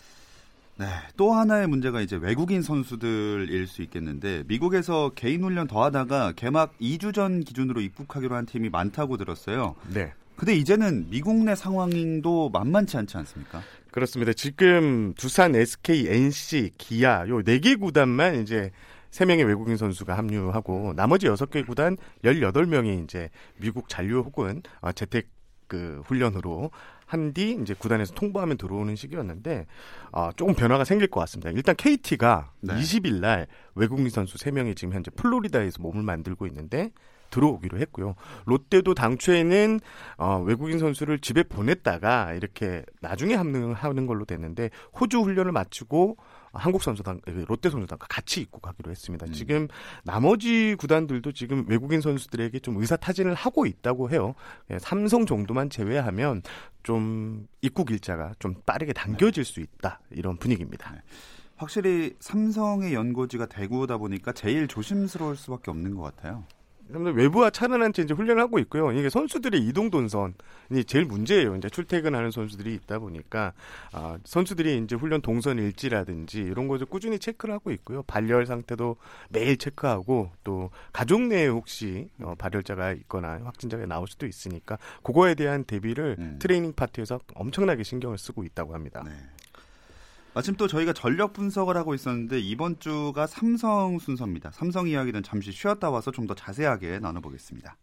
네, 0.75 0.87
또 1.17 1.33
하나의 1.33 1.67
문제가 1.67 2.01
이제 2.01 2.15
외국인 2.15 2.63
선수들일 2.63 3.67
수 3.67 3.83
있겠는데 3.83 4.43
미국에서 4.47 5.11
개인 5.13 5.43
훈련 5.43 5.67
더 5.67 5.83
하다가 5.83 6.33
개막 6.35 6.75
2주 6.79 7.13
전 7.13 7.41
기준으로 7.41 7.79
입국하기로 7.79 8.35
한 8.35 8.45
팀이 8.47 8.69
많다고 8.69 9.17
들었어요. 9.17 9.75
네. 9.93 10.13
근데 10.35 10.55
이제는 10.55 11.09
미국 11.09 11.35
내 11.43 11.55
상황도 11.55 12.49
만만치 12.49 12.97
않지 12.97 13.17
않습니까? 13.17 13.61
그렇습니다. 13.91 14.33
지금 14.33 15.13
두산, 15.15 15.55
SK, 15.55 16.07
NC, 16.09 16.71
기아 16.77 17.27
요 17.27 17.41
네 17.43 17.59
개 17.59 17.75
구단만 17.75 18.41
이제 18.41 18.71
세명의 19.11 19.45
외국인 19.45 19.77
선수가 19.77 20.17
합류하고 20.17 20.93
나머지 20.95 21.27
여섯 21.27 21.51
개 21.51 21.61
구단 21.63 21.97
18명이 22.23 23.03
이제 23.03 23.29
미국 23.57 23.87
잔류 23.87 24.19
혹은 24.21 24.63
어, 24.81 24.91
재택 24.91 25.27
그 25.67 26.01
훈련으로 26.05 26.71
한 27.05 27.31
뒤 27.33 27.55
이제 27.61 27.75
구단에서 27.75 28.15
통보하면 28.15 28.57
들어오는 28.57 28.95
시기였는데 28.95 29.67
어, 30.11 30.31
조금 30.35 30.55
변화가 30.55 30.83
생길 30.83 31.07
것 31.07 31.19
같습니다. 31.19 31.51
일단 31.51 31.75
KT가 31.75 32.51
네. 32.61 32.73
20일 32.73 33.19
날 33.19 33.45
외국인 33.75 34.09
선수 34.09 34.37
3명이 34.39 34.75
지금 34.75 34.95
현재 34.95 35.11
플로리다에서 35.11 35.79
몸을 35.83 36.01
만들고 36.01 36.47
있는데 36.47 36.89
들어오기로 37.33 37.79
했고요. 37.79 38.15
롯데도 38.45 38.93
당초에는 38.93 39.79
어, 40.17 40.43
외국인 40.45 40.77
선수를 40.77 41.19
집에 41.19 41.41
보냈다가 41.43 42.33
이렇게 42.33 42.83
나중에 43.01 43.33
합류하는 43.33 44.05
걸로 44.05 44.25
됐는데 44.25 44.69
호주 44.99 45.21
훈련을 45.21 45.51
마치고 45.51 46.17
한국 46.53 46.83
선수단 46.83 47.19
그 47.25 47.45
롯데 47.47 47.71
선수단과 47.71 48.05
같이 48.07 48.41
입국하기로 48.41 48.91
했습니다. 48.91 49.25
음. 49.25 49.33
지금 49.33 49.67
나머지 50.03 50.75
구단들도 50.77 51.31
지금 51.31 51.65
외국인 51.67 51.99
선수들에게 51.99 52.59
좀 52.59 52.77
의사 52.77 52.95
타진을 52.95 53.33
하고 53.33 53.65
있다고 53.65 54.11
해요. 54.11 54.35
예, 54.69 54.77
삼성 54.77 55.25
정도만 55.25 55.71
제외하면 55.71 56.43
좀 56.83 57.47
입국 57.61 57.89
일자가 57.89 58.33
좀 58.37 58.53
빠르게 58.67 58.93
당겨질 58.93 59.43
수 59.43 59.61
있다 59.61 59.99
이런 60.11 60.37
분위기입니다. 60.37 60.91
네. 60.91 60.99
확실히 61.55 62.15
삼성의 62.19 62.93
연고지가 62.93 63.47
대구다 63.47 63.97
보니까 63.97 64.33
제일 64.33 64.67
조심스러울 64.67 65.35
수밖에 65.35 65.71
없는 65.71 65.95
것 65.95 66.03
같아요. 66.03 66.43
외부와 66.89 67.49
차단한 67.49 67.93
채 67.93 68.03
이제 68.03 68.13
훈련을 68.13 68.41
하고 68.41 68.59
있고요. 68.59 68.91
이게 68.91 69.09
선수들의 69.09 69.61
이동 69.61 69.89
동선이 69.89 70.83
제일 70.85 71.05
문제예요. 71.05 71.55
이제 71.55 71.69
출퇴근하는 71.69 72.31
선수들이 72.31 72.73
있다 72.75 72.99
보니까 72.99 73.53
아, 73.91 74.17
선수들이 74.23 74.83
이제 74.83 74.95
훈련 74.95 75.21
동선 75.21 75.57
일지라든지 75.57 76.39
이런 76.41 76.67
것을 76.67 76.85
꾸준히 76.85 77.19
체크를 77.19 77.53
하고 77.53 77.71
있고요. 77.71 78.03
발열 78.03 78.45
상태도 78.45 78.97
매일 79.29 79.57
체크하고 79.57 80.31
또 80.43 80.69
가족 80.91 81.21
내에 81.21 81.47
혹시 81.47 82.09
어, 82.21 82.35
발열자가 82.37 82.93
있거나 82.93 83.39
확진자가 83.43 83.85
나올 83.85 84.07
수도 84.07 84.25
있으니까 84.25 84.77
그거에 85.03 85.35
대한 85.35 85.63
대비를 85.63 86.17
음. 86.19 86.39
트레이닝 86.39 86.73
파트에서 86.73 87.19
엄청나게 87.35 87.83
신경을 87.83 88.17
쓰고 88.17 88.43
있다고 88.43 88.73
합니다. 88.73 89.03
네. 89.05 89.11
마침 90.33 90.55
또 90.55 90.67
저희가 90.67 90.93
전력 90.93 91.33
분석을 91.33 91.77
하고 91.77 91.93
있었는데 91.93 92.39
이번 92.39 92.79
주가 92.79 93.27
삼성 93.27 93.99
순서입니다. 93.99 94.51
삼성 94.51 94.87
이야기는 94.87 95.21
잠시 95.23 95.51
쉬었다 95.51 95.89
와서 95.89 96.11
좀 96.11 96.23
더 96.25 96.33
자세하게 96.33 96.99
나눠보겠습니다. 96.99 97.77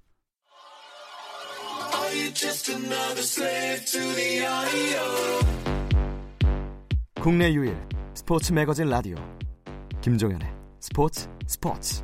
국내 7.20 7.52
유일 7.52 7.76
스포츠 8.14 8.52
매거진 8.54 8.88
라디오 8.88 9.16
김종현의 10.00 10.48
스포츠 10.80 11.28
스포츠 11.46 12.02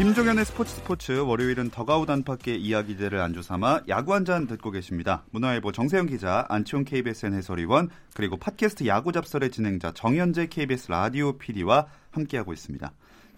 김종현의 0.00 0.46
스포츠 0.46 0.76
스포츠 0.76 1.12
월요일은 1.12 1.68
더가우 1.68 2.06
단팎의 2.06 2.58
이야기들을 2.58 3.20
안주 3.20 3.42
삼아 3.42 3.82
야구 3.88 4.14
한 4.14 4.24
잔 4.24 4.46
듣고 4.46 4.70
계십니다. 4.70 5.24
문화일보 5.30 5.72
정세영 5.72 6.06
기자, 6.06 6.46
안치홍 6.48 6.84
KBSN 6.84 7.34
해설위원, 7.34 7.90
그리고 8.14 8.38
팟캐스트 8.38 8.86
야구 8.86 9.12
잡설의 9.12 9.50
진행자 9.50 9.92
정현재 9.92 10.46
KBS 10.46 10.90
라디오 10.90 11.36
PD와 11.36 11.86
함께하고 12.12 12.54
있습니다. 12.54 12.90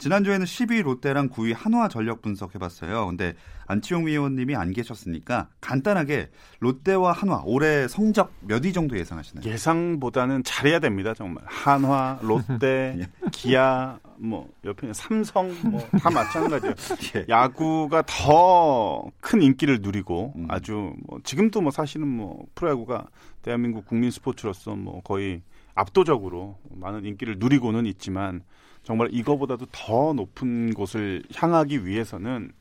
지난주에는 0.02 0.44
10위 0.46 0.82
롯데랑 0.82 1.28
9위 1.28 1.54
한화 1.56 1.88
전력 1.88 2.22
분석해봤어요. 2.22 3.06
근데 3.06 3.34
안치홍 3.66 4.06
위원님이 4.06 4.56
안 4.56 4.72
계셨으니까 4.72 5.48
간단하게 5.60 6.28
롯데와 6.58 7.12
한화 7.12 7.42
올해 7.44 7.86
성적 7.88 8.32
몇 8.40 8.64
위 8.64 8.72
정도 8.72 8.98
예상하시나요? 8.98 9.48
예상보다는 9.48 10.42
잘해야 10.44 10.78
됩니다, 10.80 11.14
정말. 11.14 11.42
한화, 11.46 12.18
롯데, 12.22 13.08
기아, 13.32 13.98
뭐 14.18 14.48
옆에 14.64 14.92
삼성 14.92 15.52
뭐 15.70 15.80
다 16.00 16.10
마찬가지예요. 16.10 16.74
예. 17.16 17.26
야구가 17.28 18.02
더 18.06 19.10
큰 19.20 19.40
인기를 19.42 19.78
누리고 19.82 20.32
음. 20.36 20.46
아주 20.48 20.92
뭐 21.06 21.18
지금도 21.24 21.60
뭐 21.60 21.70
사실은 21.70 22.06
뭐 22.08 22.44
프로야구가 22.54 23.06
대한민국 23.42 23.86
국민 23.86 24.10
스포츠로서 24.10 24.74
뭐 24.76 25.00
거의 25.02 25.42
압도적으로 25.74 26.58
많은 26.70 27.04
인기를 27.06 27.36
누리고는 27.38 27.86
있지만 27.86 28.42
정말 28.82 29.08
이거보다도 29.12 29.66
더 29.72 30.12
높은 30.12 30.74
곳을 30.74 31.22
향하기 31.34 31.86
위해서는 31.86 32.52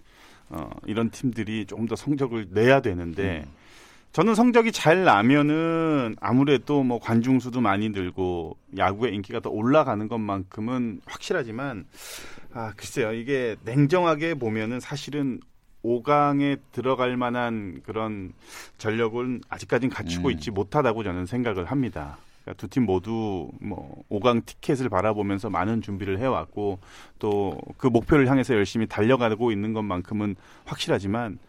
어, 0.50 0.70
이런 0.86 1.10
팀들이 1.10 1.66
조금 1.66 1.88
더 1.88 1.96
성적을 1.96 2.50
내야 2.52 2.82
되는데 2.82 3.46
음. 3.46 3.52
저는 4.12 4.36
성적이 4.36 4.74
잘 4.74 5.06
나면은 5.06 6.16
아무래도 6.20 6.84
뭐 6.84 7.00
관중 7.00 7.40
수도 7.40 7.62
많이 7.62 7.90
늘고 7.90 8.58
야구의 8.78 9.16
인기가 9.16 9.40
더 9.40 9.50
올라가는 9.50 10.06
것만큼은 10.06 11.02
확실하지만 11.06 11.86
아 12.54 12.74
글쎄요 12.76 13.14
이게 13.14 13.56
냉정하게 13.64 14.34
보면은 14.36 14.82
사실은 14.82 15.40
5강에 15.84 16.60
들어갈 16.74 17.16
만한 17.16 17.82
그런 17.84 18.34
전력은 18.78 19.42
아직까지는 19.50 19.94
갖추고 19.94 20.28
음. 20.28 20.34
있지 20.34 20.52
못하다고 20.52 21.04
저는 21.04 21.26
생각을 21.26 21.66
합니다. 21.66 22.18
그러니까 22.44 22.60
두 22.60 22.68
팀 22.68 22.86
모두 22.86 23.50
뭐 23.62 24.04
5강 24.10 24.46
티켓을 24.46 24.90
바라보면서 24.90 25.50
많은 25.50 25.82
준비를 25.82 26.20
해왔고 26.20 26.80
또 27.20 27.58
그 27.78 27.88
목표를 27.88 28.28
향해서 28.30 28.54
열심히 28.56 28.88
달려가고 28.88 29.52
있는 29.52 29.74
것만큼은 29.74 30.36
확실하지만 30.66 31.40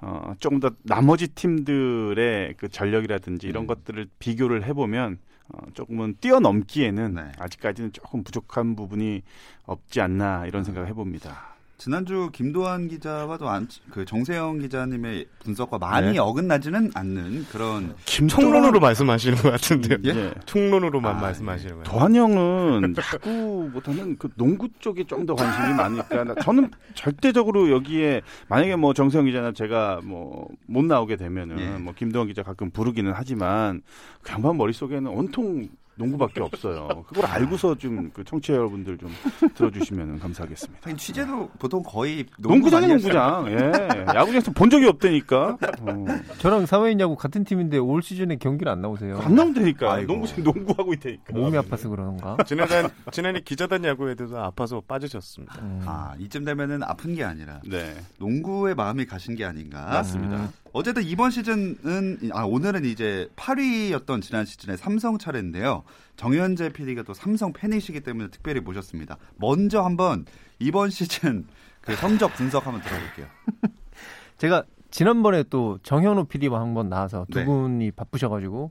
어, 0.00 0.34
조금 0.38 0.60
더 0.60 0.70
나머지 0.82 1.28
팀들의 1.28 2.54
그 2.56 2.68
전력이라든지 2.68 3.46
이런 3.46 3.64
음. 3.64 3.66
것들을 3.66 4.08
비교를 4.18 4.64
해보면 4.64 5.18
어, 5.52 5.58
조금은 5.74 6.16
뛰어넘기에는 6.20 7.14
네. 7.14 7.32
아직까지는 7.38 7.92
조금 7.92 8.22
부족한 8.22 8.76
부분이 8.76 9.22
없지 9.66 10.00
않나 10.00 10.46
이런 10.46 10.64
생각을 10.64 10.88
해봅니다. 10.88 11.54
지난주 11.84 12.28
김도환 12.30 12.88
기자와도 12.88 13.48
안, 13.48 13.66
그 13.90 14.04
정세영 14.04 14.58
기자님의 14.58 15.24
분석과 15.42 15.78
많이 15.78 16.12
네. 16.12 16.18
어긋나지는 16.18 16.90
않는 16.94 17.46
그런 17.50 17.94
총론으로 18.04 18.80
말씀하시는 18.80 19.38
것 19.38 19.50
같은데요. 19.52 19.96
예? 20.04 20.08
예. 20.26 20.34
총론으로만 20.44 21.16
아, 21.16 21.20
말씀하시는 21.22 21.72
거예요. 21.76 21.84
도한 21.84 22.14
형은 22.14 22.94
야구보다는 22.98 24.18
그 24.18 24.28
농구 24.36 24.68
쪽에 24.78 25.04
좀 25.04 25.24
더 25.24 25.34
관심이 25.34 25.72
많으니까 25.74 26.24
나- 26.24 26.34
저는 26.42 26.70
절대적으로 26.94 27.70
여기에 27.70 28.20
만약에 28.48 28.76
뭐 28.76 28.92
정세영 28.92 29.24
기자나 29.24 29.52
제가 29.52 30.00
뭐 30.04 30.48
못 30.66 30.84
나오게 30.84 31.16
되면은 31.16 31.58
예. 31.60 31.66
뭐 31.78 31.94
김도환 31.94 32.26
기자 32.28 32.42
가끔 32.42 32.70
부르기는 32.70 33.10
하지만 33.14 33.80
그 34.22 34.32
양반 34.32 34.56
머릿속에는 34.58 35.10
온통 35.10 35.68
농구밖에 36.00 36.40
없어요. 36.40 37.04
그걸 37.08 37.26
알고서 37.26 37.76
좀 37.76 38.10
그 38.12 38.24
청취자 38.24 38.54
여러분들 38.54 38.98
좀 38.98 39.10
들어주시면 39.54 40.18
감사하겠습니다. 40.18 40.96
취재도 40.96 41.50
보통 41.58 41.82
거의 41.82 42.26
농구장이. 42.38 42.86
농구장. 42.88 43.46
예. 43.48 44.06
야구장에서 44.14 44.52
본 44.52 44.70
적이 44.70 44.86
없다니까. 44.88 45.58
어. 45.80 46.04
저랑 46.38 46.66
사회인 46.66 46.98
야구 47.00 47.14
같은 47.16 47.44
팀인데 47.44 47.78
올 47.78 48.02
시즌에 48.02 48.36
경기를 48.36 48.72
안 48.72 48.80
나오세요. 48.80 49.18
안 49.20 49.34
나온다니까. 49.34 50.00
농구장 50.02 50.42
농구하고 50.42 50.92
있다니까. 50.94 51.34
몸이 51.34 51.56
아파서 51.56 51.88
그런가? 51.88 52.36
지난해 52.46 52.88
지난해 53.12 53.40
기자단 53.40 53.84
야구에도 53.84 54.38
아파서 54.38 54.80
빠지셨습니다. 54.86 55.60
음. 55.60 55.82
아 55.86 56.14
이쯤 56.18 56.44
되면은 56.44 56.82
아픈 56.82 57.14
게 57.14 57.22
아니라 57.24 57.60
네. 57.66 57.94
농구에 58.18 58.74
마음이 58.74 59.04
가신 59.06 59.34
게 59.36 59.44
아닌가. 59.44 59.84
맞습니다. 59.86 60.50
어쨌든 60.72 61.02
이번 61.02 61.30
시즌은 61.30 62.30
아 62.32 62.44
오늘은 62.44 62.84
이제 62.84 63.28
8위였던 63.36 64.22
지난 64.22 64.44
시즌의 64.44 64.76
삼성 64.76 65.18
차례인데요. 65.18 65.82
정현재 66.16 66.70
PD가 66.72 67.02
또 67.02 67.12
삼성 67.12 67.52
팬이시기 67.52 68.00
때문에 68.00 68.28
특별히 68.30 68.60
모셨습니다. 68.60 69.16
먼저 69.36 69.82
한번 69.82 70.26
이번 70.60 70.90
시즌 70.90 71.46
그 71.80 71.96
성적 71.96 72.34
분석 72.34 72.66
한번 72.66 72.82
들어볼게요. 72.82 73.26
제가 74.38 74.64
지난번에 74.90 75.42
또 75.50 75.78
정현호 75.82 76.24
PD와 76.24 76.60
한번 76.60 76.88
나와서 76.88 77.26
두 77.30 77.40
네. 77.40 77.44
분이 77.44 77.90
바쁘셔가지고 77.92 78.70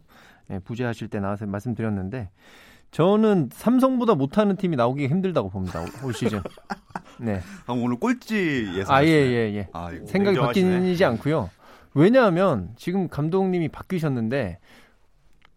예, 0.51 0.59
부재하실 0.59 1.09
때 1.09 1.19
나와서 1.19 1.45
말씀드렸는데 1.45 2.29
저는 2.91 3.49
삼성보다 3.53 4.15
못하는 4.15 4.55
팀이 4.55 4.75
나오기가 4.75 5.09
힘들다고 5.13 5.49
봅니다 5.49 5.81
올- 5.81 5.87
올 6.05 6.13
시즌. 6.13 6.41
네. 7.19 7.41
그럼 7.63 7.83
오늘 7.83 7.97
꼴찌 7.99 8.67
예상. 8.75 8.95
아예예 8.95 9.53
예. 9.55 9.67
아, 9.73 9.91
생각이. 10.07 10.37
바뀌지 10.39 11.03
않고요. 11.05 11.49
왜냐하면 11.93 12.69
지금 12.75 13.07
감독님이 13.07 13.69
바뀌셨는데 13.69 14.59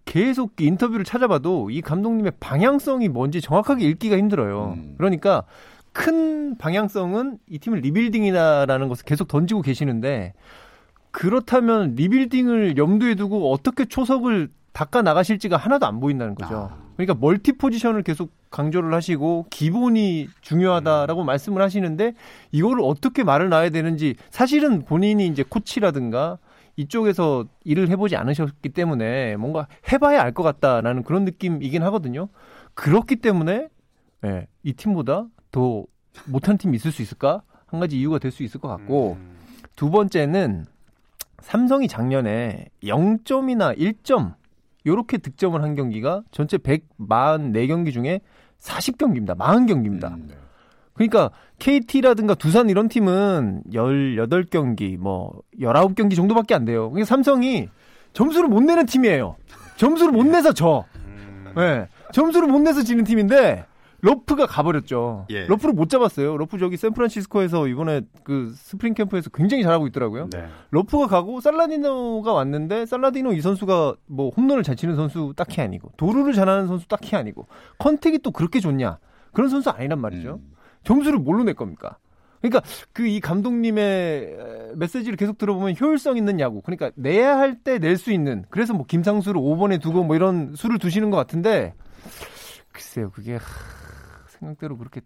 계속 0.04 0.60
인터뷰를 0.60 1.04
찾아봐도 1.04 1.70
이 1.70 1.80
감독님의 1.80 2.32
방향성이 2.40 3.08
뭔지 3.08 3.40
정확하게 3.40 3.84
읽기가 3.86 4.16
힘들어요. 4.16 4.74
음. 4.76 4.94
그러니까 4.96 5.44
큰 5.92 6.56
방향성은 6.58 7.38
이 7.48 7.58
팀을 7.58 7.80
rebuilding이다라는 7.80 8.88
것을 8.88 9.04
계속 9.04 9.28
던지고 9.28 9.62
계시는데 9.62 10.32
그렇다면 11.10 11.94
rebuilding을 11.94 12.76
염두에 12.78 13.14
두고 13.14 13.52
어떻게 13.52 13.84
초석을 13.84 14.50
닦아 14.72 15.02
나가실지가 15.02 15.56
하나도 15.56 15.86
안 15.86 16.00
보인다는 16.00 16.34
거죠. 16.34 16.70
아. 16.72 16.82
그러니까 16.96 17.14
multi 17.14 17.52
position을 17.52 18.02
계속 18.02 18.32
강조를 18.52 18.94
하시고 18.94 19.46
기본이 19.50 20.28
중요하다라고 20.42 21.24
말씀을 21.24 21.60
하시는데 21.62 22.14
이거를 22.52 22.82
어떻게 22.84 23.24
말을 23.24 23.48
놔야 23.48 23.70
되는지 23.70 24.14
사실은 24.30 24.84
본인이 24.84 25.26
이제 25.26 25.42
코치라든가 25.42 26.38
이쪽에서 26.76 27.44
일을 27.64 27.88
해보지 27.90 28.16
않으셨기 28.16 28.68
때문에 28.70 29.36
뭔가 29.36 29.66
해봐야 29.90 30.22
알 30.22 30.32
것 30.32 30.42
같다라는 30.42 31.02
그런 31.02 31.24
느낌이긴 31.24 31.82
하거든요. 31.84 32.28
그렇기 32.74 33.16
때문에 33.16 33.68
예, 34.24 34.46
이 34.62 34.72
팀보다 34.72 35.26
더 35.50 35.84
못한 36.26 36.56
팀이 36.56 36.76
있을 36.76 36.92
수 36.92 37.02
있을까? 37.02 37.42
한 37.66 37.80
가지 37.80 37.98
이유가 37.98 38.18
될 38.18 38.30
수 38.30 38.42
있을 38.42 38.60
것 38.60 38.68
같고 38.68 39.16
음. 39.18 39.36
두 39.76 39.90
번째는 39.90 40.66
삼성이 41.40 41.88
작년에 41.88 42.66
0점이나 42.84 43.76
1점 43.76 44.34
요렇게 44.86 45.18
득점을 45.18 45.60
한 45.62 45.74
경기가 45.74 46.22
전체 46.30 46.56
144경기 46.58 47.92
중에 47.92 48.20
40경기입니다. 48.62 49.36
40경기입니다. 49.36 50.14
음. 50.14 50.30
그러니까 50.94 51.30
KT라든가 51.58 52.34
두산 52.34 52.70
이런 52.70 52.88
팀은 52.88 53.64
18경기, 53.72 54.96
뭐 54.98 55.32
19경기 55.58 56.16
정도밖에 56.16 56.54
안 56.54 56.64
돼요. 56.64 56.90
그러니까 56.90 57.06
삼성이 57.06 57.68
점수를 58.12 58.48
못 58.48 58.62
내는 58.62 58.86
팀이에요. 58.86 59.36
점수를 59.76 60.12
못 60.12 60.24
내서 60.24 60.52
져. 60.52 60.84
음. 60.96 61.54
예. 61.58 61.88
점수를 62.12 62.48
못 62.48 62.60
내서 62.60 62.82
지는 62.82 63.04
팀인데 63.04 63.64
러프가 64.02 64.46
가버렸죠. 64.46 65.26
예. 65.30 65.46
러프를 65.46 65.72
못 65.74 65.88
잡았어요. 65.88 66.36
러프 66.36 66.58
저기 66.58 66.76
샌프란시스코에서 66.76 67.68
이번에 67.68 68.02
그 68.24 68.52
스프링 68.56 68.94
캠프에서 68.94 69.30
굉장히 69.30 69.62
잘하고 69.62 69.86
있더라고요. 69.86 70.28
네. 70.30 70.46
러프가 70.72 71.06
가고 71.06 71.40
살라디노가 71.40 72.32
왔는데 72.32 72.86
살라디노 72.86 73.32
이 73.34 73.40
선수가 73.40 73.94
뭐 74.06 74.30
홈런을 74.36 74.64
잘 74.64 74.74
치는 74.74 74.96
선수 74.96 75.32
딱히 75.36 75.60
아니고 75.60 75.92
도루를 75.96 76.32
잘하는 76.34 76.66
선수 76.66 76.88
딱히 76.88 77.14
아니고 77.14 77.46
contact이 77.78 78.18
또 78.18 78.32
그렇게 78.32 78.58
좋냐 78.58 78.98
그런 79.32 79.48
선수 79.48 79.70
아니란 79.70 80.00
말이죠. 80.00 80.40
음. 80.42 80.52
점수를 80.82 81.20
뭘로 81.20 81.44
낼 81.44 81.54
겁니까? 81.54 81.96
그러니까 82.40 82.62
그 82.92 83.06
이 83.06 83.20
감독님의 83.20 83.84
에, 83.84 84.72
메시지를 84.74 85.16
계속 85.16 85.38
들어보면 85.38 85.76
효율성 85.80 86.16
있는 86.16 86.40
야구. 86.40 86.60
그러니까 86.60 86.90
내야 86.96 87.38
할 87.38 87.62
때 87.62 87.78
낼 87.78 87.96
수 87.96 88.10
있는. 88.12 88.44
그래서 88.50 88.74
뭐 88.74 88.84
김상수를 88.84 89.40
5번에 89.40 89.80
두고 89.80 90.02
뭐 90.02 90.16
이런 90.16 90.56
수를 90.56 90.80
두시는 90.80 91.10
것 91.10 91.16
같은데 91.18 91.74
글쎄요 92.72 93.10
그게 93.10 93.34
하, 93.36 93.40
생각대로 94.42 94.76
그렇게 94.76 95.00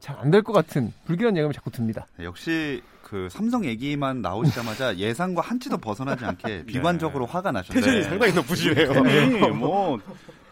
잘 0.00 0.16
안 0.18 0.30
될 0.30 0.42
것 0.42 0.52
같은 0.52 0.92
불길한 1.04 1.36
예감이 1.36 1.54
자꾸 1.54 1.70
듭니다. 1.70 2.06
역시 2.20 2.82
그 3.02 3.28
삼성 3.30 3.64
얘기만 3.64 4.20
나오시자마자 4.22 4.96
예상과 4.98 5.40
한치도 5.42 5.78
벗어나지 5.78 6.24
않게 6.24 6.64
비관적으로 6.64 7.26
화가 7.26 7.52
나셨어요. 7.52 7.80
텐션이 7.80 8.02
상당히 8.04 8.32
높으시네요. 8.34 8.90
아니, 8.90 9.50
뭐 9.50 10.00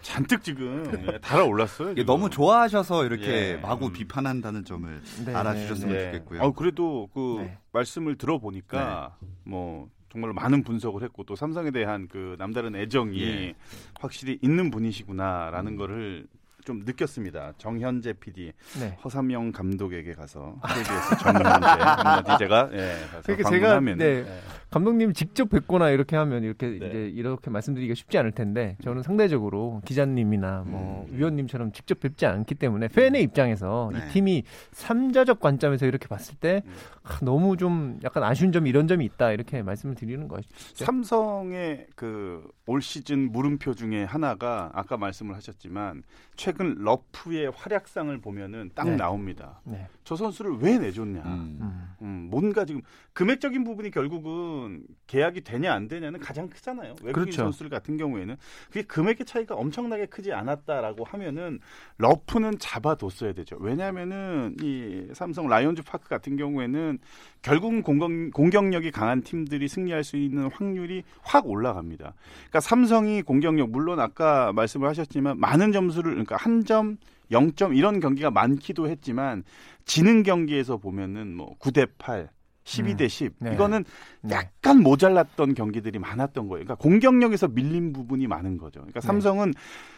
잔뜩 0.03 0.45
지금 0.45 0.87
예, 1.13 1.19
달아올랐어요. 1.19 1.95
지금. 1.95 2.07
너무 2.07 2.31
좋아하셔서 2.31 3.05
이렇게 3.07 3.27
예. 3.27 3.57
마구 3.61 3.87
음. 3.87 3.93
비판한다는 3.93 4.65
점을 4.65 5.01
네, 5.27 5.35
알아주셨으면 5.35 5.95
예. 5.97 6.05
좋겠고요. 6.13 6.43
어, 6.43 6.53
그래도 6.53 7.09
그 7.13 7.39
네. 7.41 7.59
말씀을 7.73 8.17
들어보니까 8.17 9.17
뭐 9.45 9.89
정말로 10.13 10.33
많은 10.35 10.63
분석을 10.65 11.03
했고 11.03 11.25
또 11.25 11.35
삼성에 11.37 11.71
대한 11.73 12.07
그 12.09 12.37
남다른 12.39 12.77
애정이 12.77 13.21
예. 13.23 13.55
확실히 14.01 14.39
있는 14.43 14.71
분이시구나라는 14.71 15.77
거를 15.77 16.27
좀 16.65 16.83
느꼈습니다. 16.85 17.55
정현재 17.59 18.15
PD, 18.15 18.53
네. 18.81 18.99
허삼영 19.05 19.53
감독에게 19.53 20.13
가서 20.13 20.57
KBS 20.67 21.19
정현재 21.19 21.49
한마디 21.49 22.39
제가 22.39 22.71
예, 22.73 22.97
그러니까 23.23 23.51
제가, 23.51 23.81
네. 23.81 24.05
예. 24.05 24.27
감독님 24.71 25.13
직접 25.13 25.51
뵙거나 25.51 25.91
이렇게 25.91 26.17
하면 26.17 26.45
이렇게 26.45 26.67
네. 26.69 26.77
이제 26.77 27.13
이렇게 27.15 27.51
말씀드리기가 27.51 27.95
쉽지 27.95 28.19
않을 28.19 28.33
텐데 28.33 28.77
저는 28.83 29.03
상대적으로 29.03 29.83
기자님이나 29.85 30.65
뭐 30.67 31.07
음. 31.09 31.17
위원님처럼 31.17 31.73
직접 31.73 31.99
뵙지 32.01 32.27
않기 32.27 32.55
때문에 32.55 32.89
팬의 32.89 33.23
입장에서 33.23 33.91
네. 33.93 33.99
이 33.99 34.13
팀이 34.13 34.45
삼자적 34.73 35.41
관점에서 35.41 35.87
이렇게 35.87 36.07
봤을 36.07 36.37
때 36.37 36.63
음. 36.65 36.73
아, 37.03 37.19
너무 37.23 37.57
좀 37.57 37.99
약간 38.05 38.23
아쉬운 38.23 38.53
점이 38.53 38.71
이런 38.71 38.87
점이 38.87 39.05
있다 39.05 39.33
이렇게 39.33 39.63
말씀을 39.63 39.97
드리는 39.97 40.29
거죠. 40.29 40.49
삼성의 40.75 41.87
그 41.97 42.49
올 42.71 42.81
시즌 42.81 43.33
물음표 43.33 43.75
중에 43.75 44.05
하나가 44.05 44.71
아까 44.75 44.97
말씀을 44.97 45.35
하셨지만 45.35 46.05
최근 46.41 46.75
러프의 46.79 47.51
활약상을 47.55 48.19
보면은 48.23 48.71
딱 48.75 48.89
네. 48.89 48.97
나옵니다. 48.97 49.61
네. 49.65 49.87
저 50.05 50.17
선수를 50.17 50.57
왜 50.61 50.79
내줬냐? 50.79 51.21
음. 51.21 51.59
음. 51.61 51.95
음, 52.01 52.29
뭔가 52.31 52.65
지금 52.65 52.81
금액적인 53.13 53.63
부분이 53.63 53.91
결국은 53.91 54.83
계약이 55.07 55.43
되냐 55.43 55.75
안 55.75 55.87
되냐는 55.87 56.19
가장 56.19 56.49
크잖아요. 56.49 56.95
외국인 57.03 57.13
그렇죠. 57.13 57.43
선수들 57.43 57.69
같은 57.69 57.99
경우에는 57.99 58.37
그게 58.69 58.81
금액의 58.81 59.27
차이가 59.27 59.55
엄청나게 59.55 60.07
크지 60.07 60.33
않았다라고 60.33 61.05
하면은 61.05 61.61
러프는 61.99 62.59
잡아뒀어야 62.59 63.35
되죠. 63.35 63.57
왜냐하면은 63.61 64.57
이 64.63 65.09
삼성 65.13 65.47
라이온즈 65.47 65.83
파크 65.83 66.09
같은 66.09 66.39
경우에는 66.39 66.99
결국은 67.43 67.83
공격, 67.83 68.11
공격력이 68.33 68.91
강한 68.91 69.23
팀들이 69.23 69.69
승리할 69.69 70.05
수 70.05 70.17
있는 70.17 70.51
확률이 70.53 71.03
확 71.23 71.49
올라갑니다. 71.49 72.15
그러니까 72.39 72.61
삼성이 72.61 73.23
공격력 73.23 73.71
물론 73.71 74.01
아까 74.01 74.53
말씀을 74.53 74.89
하셨지만 74.89 75.39
많은 75.39 75.73
점수를 75.73 76.13
그러니까 76.13 76.37
한 76.37 76.65
점 76.65 76.99
0점 77.31 77.77
이런 77.77 78.01
경기가 78.01 78.31
많기도 78.31 78.89
했지만 78.89 79.45
지는 79.85 80.23
경기에서 80.23 80.77
보면은 80.77 81.35
뭐 81.37 81.57
9대 81.59 81.89
8, 81.99 82.29
12대 82.65 83.09
10 83.09 83.35
네. 83.39 83.55
이거는 83.55 83.85
네. 84.23 84.35
약간 84.35 84.83
모자랐던 84.83 85.55
경기들이 85.55 85.99
많았던 85.99 86.49
거예요. 86.49 86.65
그러니까 86.65 86.75
공격력에서 86.77 87.49
밀린 87.49 87.93
부분이 87.93 88.27
많은 88.27 88.59
거죠. 88.59 88.81
그러니까 88.81 89.01
네. 89.01 89.07
삼성은 89.07 89.55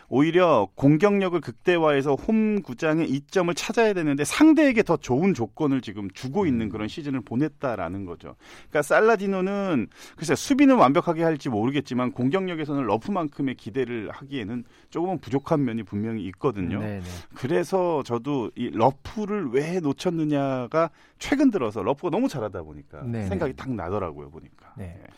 오히려 0.08 0.68
공격력을 0.74 1.40
극대화해서 1.40 2.14
홈 2.14 2.62
구장의 2.62 3.08
이점을 3.08 3.52
찾아야 3.54 3.92
되는데 3.92 4.24
상대에게 4.24 4.82
더 4.82 4.96
좋은 4.96 5.34
조건을 5.34 5.80
지금 5.80 6.10
주고 6.10 6.46
있는 6.46 6.68
그런 6.68 6.88
시즌을 6.88 7.20
보냈다라는 7.22 8.04
거죠. 8.04 8.36
그러니까 8.68 8.82
살라디노는 8.82 9.88
글쎄 10.16 10.34
수비는 10.34 10.76
완벽하게 10.76 11.22
할지 11.22 11.48
모르겠지만 11.48 12.12
공격력에서는 12.12 12.84
러프만큼의 12.84 13.54
기대를 13.56 14.10
하기에는 14.10 14.64
조금은 14.90 15.18
부족한 15.18 15.64
면이 15.64 15.82
분명히 15.82 16.24
있거든요. 16.26 16.80
네네. 16.80 17.02
그래서 17.34 18.02
저도 18.02 18.50
이 18.54 18.70
러프를 18.70 19.50
왜 19.50 19.80
놓쳤느냐가 19.80 20.90
최근 21.18 21.50
들어서 21.50 21.82
러프가 21.82 22.10
너무 22.10 22.28
잘하다 22.28 22.62
보니까 22.62 23.02
네네. 23.02 23.26
생각이 23.26 23.54
딱 23.54 23.70
나더라고요 23.72 24.30
보니까. 24.30 24.74
네. 24.76 25.00
그럼 25.02 25.16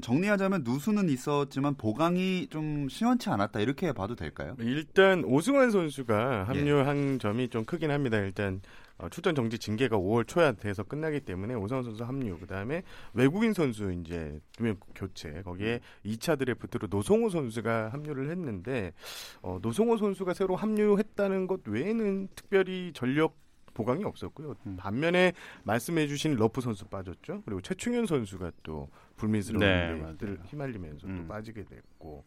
정리하자면 0.00 0.62
누수는 0.62 1.08
있었지만 1.08 1.74
보강이 1.74 2.46
좀 2.48 2.88
시원치 2.88 3.28
않았다 3.28 3.58
이렇게 3.60 3.92
봐도 3.92 4.14
될까요? 4.14 4.54
일단 4.60 5.24
오승환 5.24 5.66
예. 5.66 5.70
선수가 5.70 6.44
합류한 6.44 7.18
점이 7.18 7.48
좀 7.48 7.64
크긴 7.64 7.90
합니다. 7.90 8.18
일단 8.18 8.60
어, 8.98 9.08
출전 9.08 9.34
정지 9.34 9.58
징계가 9.58 9.96
5월 9.96 10.28
초에 10.28 10.52
돼서 10.52 10.82
끝나기 10.82 11.20
때문에 11.20 11.54
오승환 11.54 11.82
선수 11.82 12.04
합류, 12.04 12.38
그 12.38 12.46
다음에 12.46 12.82
외국인 13.14 13.52
선수 13.54 13.90
이제 13.92 14.38
두명 14.52 14.76
교체, 14.94 15.42
거기에 15.42 15.80
2차 16.04 16.38
드래프트로 16.38 16.88
노성호 16.90 17.30
선수가 17.30 17.88
합류를 17.92 18.30
했는데 18.30 18.92
어, 19.42 19.58
노성호 19.62 19.96
선수가 19.96 20.34
새로 20.34 20.54
합류했다는 20.54 21.46
것 21.46 21.66
외에는 21.66 22.28
특별히 22.36 22.92
전력 22.94 23.40
보강이 23.72 24.04
없었고요. 24.04 24.54
음. 24.66 24.76
반면에 24.76 25.32
말씀해주신 25.64 26.36
러프 26.36 26.60
선수 26.60 26.84
빠졌죠. 26.86 27.42
그리고 27.44 27.60
최충연 27.62 28.06
선수가 28.06 28.52
또 28.62 28.88
불미스러운 29.20 29.60
네, 29.60 29.88
일들 30.08 30.28
맞아요. 30.28 30.38
휘말리면서 30.46 31.06
음. 31.06 31.18
또 31.22 31.28
빠지게 31.32 31.64
됐고 31.64 32.24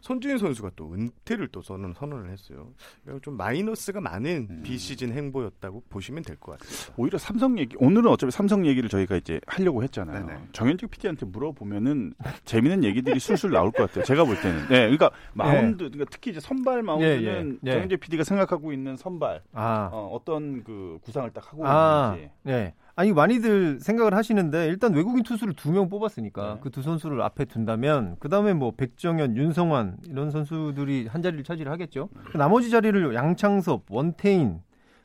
손주인 0.00 0.38
선수가 0.38 0.70
또 0.76 0.92
은퇴를 0.94 1.48
또 1.48 1.60
선언, 1.60 1.92
선언을 1.92 2.30
했어요. 2.30 2.72
그리고 3.04 3.18
좀 3.20 3.36
마이너스가 3.36 4.00
많은 4.00 4.46
음. 4.50 4.62
비시즌 4.62 5.12
행보였다고 5.12 5.82
보시면 5.88 6.22
될 6.22 6.36
것 6.36 6.58
같습니다. 6.58 6.94
오히려 6.96 7.18
삼성 7.18 7.58
얘기 7.58 7.76
오늘은 7.78 8.08
어차피 8.10 8.30
삼성 8.30 8.64
얘기를 8.66 8.88
저희가 8.88 9.16
이제 9.16 9.40
하려고 9.46 9.82
했잖아요. 9.82 10.26
네네. 10.26 10.40
정현직 10.52 10.90
PD한테 10.90 11.26
물어보면은 11.26 12.14
재밌는 12.44 12.84
얘기들이 12.84 13.18
술술 13.18 13.50
나올 13.50 13.72
것 13.72 13.88
같아요. 13.88 14.04
제가 14.04 14.24
볼 14.24 14.40
때는. 14.40 14.60
네, 14.68 14.80
그러니까 14.82 15.10
마운드, 15.32 15.78
그러니까 15.90 16.04
특히 16.10 16.30
이제 16.30 16.40
선발 16.40 16.82
마운드는 16.82 17.58
예, 17.64 17.68
예. 17.68 17.72
정현직 17.72 18.00
PD가 18.00 18.22
생각하고 18.24 18.72
있는 18.72 18.96
선발 18.96 19.42
아. 19.52 19.90
어, 19.92 20.08
어떤 20.12 20.62
그 20.62 20.98
구상을 21.02 21.28
딱 21.32 21.52
하고 21.52 21.66
아, 21.66 22.14
있는지. 22.14 22.32
네. 22.42 22.74
아니 22.98 23.12
많이들 23.12 23.78
생각을 23.80 24.14
하시는데 24.14 24.66
일단 24.68 24.94
외국인 24.94 25.22
투수를 25.22 25.52
두 25.52 25.70
명 25.70 25.90
뽑았으니까 25.90 26.54
네. 26.54 26.60
그 26.62 26.73
두 26.73 26.80
선수를 26.80 27.20
앞에 27.20 27.44
둔다면 27.44 28.16
그 28.18 28.30
다음에 28.30 28.54
뭐 28.54 28.72
백정현, 28.74 29.36
윤성환 29.36 29.98
이런 30.06 30.30
선수들이 30.30 31.06
한 31.06 31.20
자리를 31.20 31.44
차지를 31.44 31.70
하겠죠. 31.72 32.08
그 32.32 32.38
나머지 32.38 32.70
자리를 32.70 33.14
양창섭, 33.14 33.84
원태인, 33.90 34.60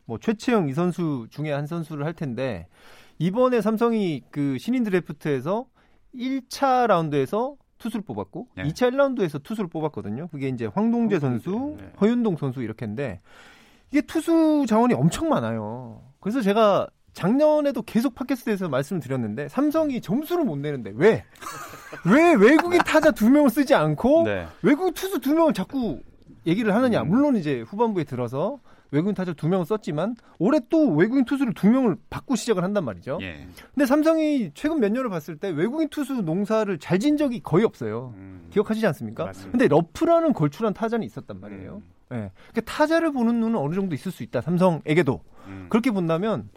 뭐 0.05 0.17
최채영 0.17 0.69
이 0.69 0.73
선수 0.73 1.27
중에 1.29 1.51
한 1.51 1.67
선수를 1.67 2.05
할 2.05 2.13
텐데 2.13 2.67
이번에 3.19 3.59
삼성이 3.59 4.23
그 4.31 4.57
신인 4.57 4.83
드래프트에서 4.83 5.65
1차 6.15 6.87
라운드에서 6.87 7.55
투수를 7.77 8.05
뽑았고 8.05 8.47
네. 8.55 8.63
2차 8.63 8.89
1라운드에서 8.91 9.43
투수를 9.43 9.69
뽑았거든요. 9.69 10.29
그게 10.29 10.47
이제 10.47 10.65
황동재 10.65 11.19
선수, 11.19 11.75
네. 11.77 11.91
허윤동 11.99 12.37
선수 12.37 12.63
이렇게인데 12.63 13.19
이게 13.91 13.99
투수 14.01 14.65
자원이 14.65 14.93
엄청 14.93 15.27
많아요. 15.27 16.01
그래서 16.21 16.39
제가 16.41 16.87
작년에도 17.13 17.81
계속 17.81 18.15
팟캐스트에서 18.15 18.69
말씀을 18.69 19.01
드렸는데 19.01 19.49
삼성이 19.49 20.01
점수를 20.01 20.45
못 20.45 20.57
내는데 20.57 20.93
왜? 20.95 21.25
왜 22.05 22.33
외국인 22.35 22.79
타자 22.85 23.11
두 23.11 23.29
명을 23.29 23.49
쓰지 23.49 23.75
않고 23.75 24.23
네. 24.23 24.47
외국인 24.61 24.93
투수 24.93 25.19
두 25.19 25.33
명을 25.33 25.53
자꾸 25.53 25.99
얘기를 26.47 26.73
하느냐? 26.73 27.03
물론 27.03 27.35
이제 27.35 27.61
후반부에 27.61 28.05
들어서 28.05 28.59
외국인 28.91 29.13
타자 29.15 29.31
두 29.33 29.47
명을 29.47 29.65
썼지만 29.65 30.15
올해 30.39 30.59
또 30.69 30.89
외국인 30.95 31.23
투수를 31.23 31.53
두 31.53 31.69
명을 31.69 31.95
받고 32.09 32.35
시작을 32.35 32.63
한단 32.63 32.83
말이죠. 32.83 33.19
예. 33.21 33.47
근데 33.73 33.85
삼성이 33.85 34.51
최근 34.53 34.79
몇 34.81 34.91
년을 34.91 35.09
봤을 35.09 35.37
때 35.37 35.49
외국인 35.49 35.87
투수 35.89 36.13
농사를 36.21 36.77
잘 36.79 36.99
진 36.99 37.15
적이 37.17 37.39
거의 37.41 37.63
없어요. 37.63 38.13
음. 38.17 38.47
기억하시지 38.51 38.85
않습니까? 38.87 39.25
맞습니다. 39.25 39.51
근데 39.51 39.67
러프라는 39.69 40.33
걸출한 40.33 40.73
타자는 40.73 41.05
있었단 41.05 41.39
말이에요. 41.39 41.81
음. 42.11 42.15
예. 42.15 42.31
그러니까 42.51 42.61
타자를 42.65 43.11
보는 43.13 43.39
눈은 43.39 43.57
어느 43.57 43.75
정도 43.75 43.95
있을 43.95 44.11
수 44.11 44.23
있다. 44.23 44.41
삼성에게도. 44.41 45.21
음. 45.47 45.67
그렇게 45.69 45.89
본다면 45.91 46.49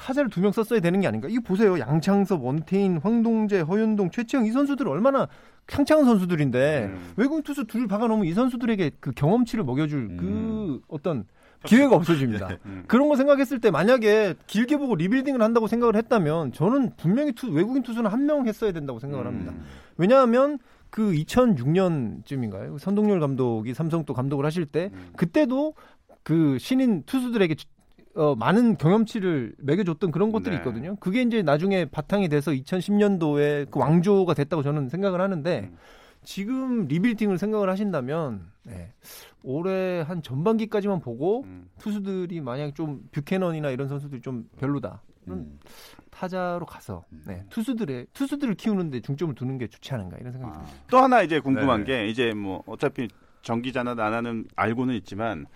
타자를 0.00 0.30
두 0.30 0.40
명 0.40 0.50
썼어야 0.52 0.80
되는 0.80 1.00
게 1.00 1.06
아닌가. 1.06 1.28
이거 1.28 1.42
보세요. 1.44 1.78
양창섭, 1.78 2.42
원태인, 2.42 2.96
황동재, 3.02 3.60
허윤동, 3.60 4.10
최채영 4.10 4.46
이 4.46 4.50
선수들 4.50 4.88
얼마나 4.88 5.28
창창한 5.66 6.06
선수들인데 6.06 6.90
음. 6.92 7.12
외국인 7.16 7.42
투수 7.42 7.64
둘 7.66 7.86
박아놓으면 7.86 8.24
이 8.26 8.32
선수들에게 8.32 8.92
그 9.00 9.12
경험치를 9.12 9.62
먹여줄 9.64 9.98
음. 9.98 10.16
그 10.16 10.80
어떤 10.88 11.24
기회가 11.66 11.94
없어집니다. 11.96 12.48
음. 12.64 12.84
그런 12.88 13.08
거 13.10 13.16
생각했을 13.16 13.60
때 13.60 13.70
만약에 13.70 14.34
길게 14.46 14.78
보고 14.78 14.94
리빌딩을 14.96 15.42
한다고 15.42 15.66
생각을 15.66 15.94
했다면 15.96 16.52
저는 16.52 16.92
분명히 16.96 17.32
투, 17.32 17.50
외국인 17.52 17.82
투수는 17.82 18.10
한 18.10 18.24
명 18.24 18.46
했어야 18.46 18.72
된다고 18.72 18.98
생각을 18.98 19.26
합니다. 19.26 19.52
음. 19.52 19.62
왜냐하면 19.98 20.58
그 20.88 21.12
2006년쯤인가요? 21.12 22.78
선동열 22.78 23.20
감독이 23.20 23.74
삼성 23.74 24.04
또 24.04 24.14
감독을 24.14 24.44
하실 24.46 24.64
때 24.66 24.90
음. 24.92 25.10
그때도 25.16 25.74
그 26.22 26.58
신인 26.58 27.02
투수들에게 27.04 27.54
주- 27.54 27.66
어, 28.20 28.34
많은 28.34 28.76
경험치를 28.76 29.54
먹여줬던 29.56 30.10
그런 30.10 30.30
것들이 30.30 30.50
네. 30.50 30.56
있거든요. 30.58 30.94
그게 30.96 31.22
이제 31.22 31.40
나중에 31.40 31.86
바탕이 31.86 32.28
돼서 32.28 32.50
2010년도에 32.50 33.70
그 33.70 33.80
왕조가 33.80 34.34
됐다고 34.34 34.62
저는 34.62 34.90
생각을 34.90 35.22
하는데 35.22 35.60
음. 35.60 35.76
지금 36.22 36.86
리빌딩을 36.86 37.38
생각을 37.38 37.70
하신다면 37.70 38.50
네, 38.64 38.92
올해 39.42 40.02
한 40.02 40.20
전반기까지만 40.20 41.00
보고 41.00 41.44
음. 41.44 41.70
투수들이 41.78 42.42
만약 42.42 42.74
좀 42.74 43.08
뷰캐넌이나 43.12 43.70
이런 43.70 43.88
선수들이 43.88 44.20
좀 44.20 44.44
별로다. 44.58 45.00
음. 45.28 45.58
타자로 46.10 46.66
가서 46.66 47.04
네, 47.26 47.42
투수들의 47.48 48.08
투수들을 48.12 48.54
키우는데 48.56 49.00
중점을 49.00 49.34
두는 49.34 49.56
게 49.56 49.66
좋지 49.66 49.94
않은가 49.94 50.18
이런 50.18 50.32
생각이 50.32 50.52
듭니다. 50.52 50.74
아. 50.76 50.86
또 50.90 50.98
하나 50.98 51.22
이제 51.22 51.40
궁금한 51.40 51.84
네네. 51.84 52.04
게 52.04 52.08
이제 52.10 52.34
뭐 52.34 52.62
어차피 52.66 53.08
정 53.40 53.62
기자나 53.62 53.94
나나는 53.94 54.44
알고는 54.56 54.94
있지만 54.96 55.46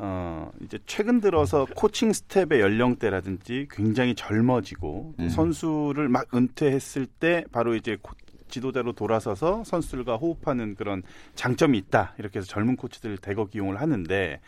어 0.00 0.50
이제 0.62 0.78
최근 0.86 1.20
들어서 1.20 1.66
코칭 1.74 2.12
스태프의 2.12 2.60
연령대라든지 2.60 3.66
굉장히 3.70 4.14
젊어지고 4.14 5.14
또 5.16 5.22
음. 5.24 5.28
선수를 5.28 6.08
막 6.08 6.26
은퇴했을 6.34 7.06
때 7.06 7.44
바로 7.50 7.74
이제 7.74 7.96
코- 8.00 8.14
지도자로 8.48 8.92
돌아서서 8.92 9.62
선수들과 9.64 10.16
호흡하는 10.16 10.74
그런 10.74 11.02
장점이 11.34 11.76
있다 11.78 12.14
이렇게 12.18 12.38
해서 12.38 12.48
젊은 12.48 12.76
코치들을 12.76 13.18
대거 13.18 13.46
기용을 13.46 13.80
하는데 13.80 14.40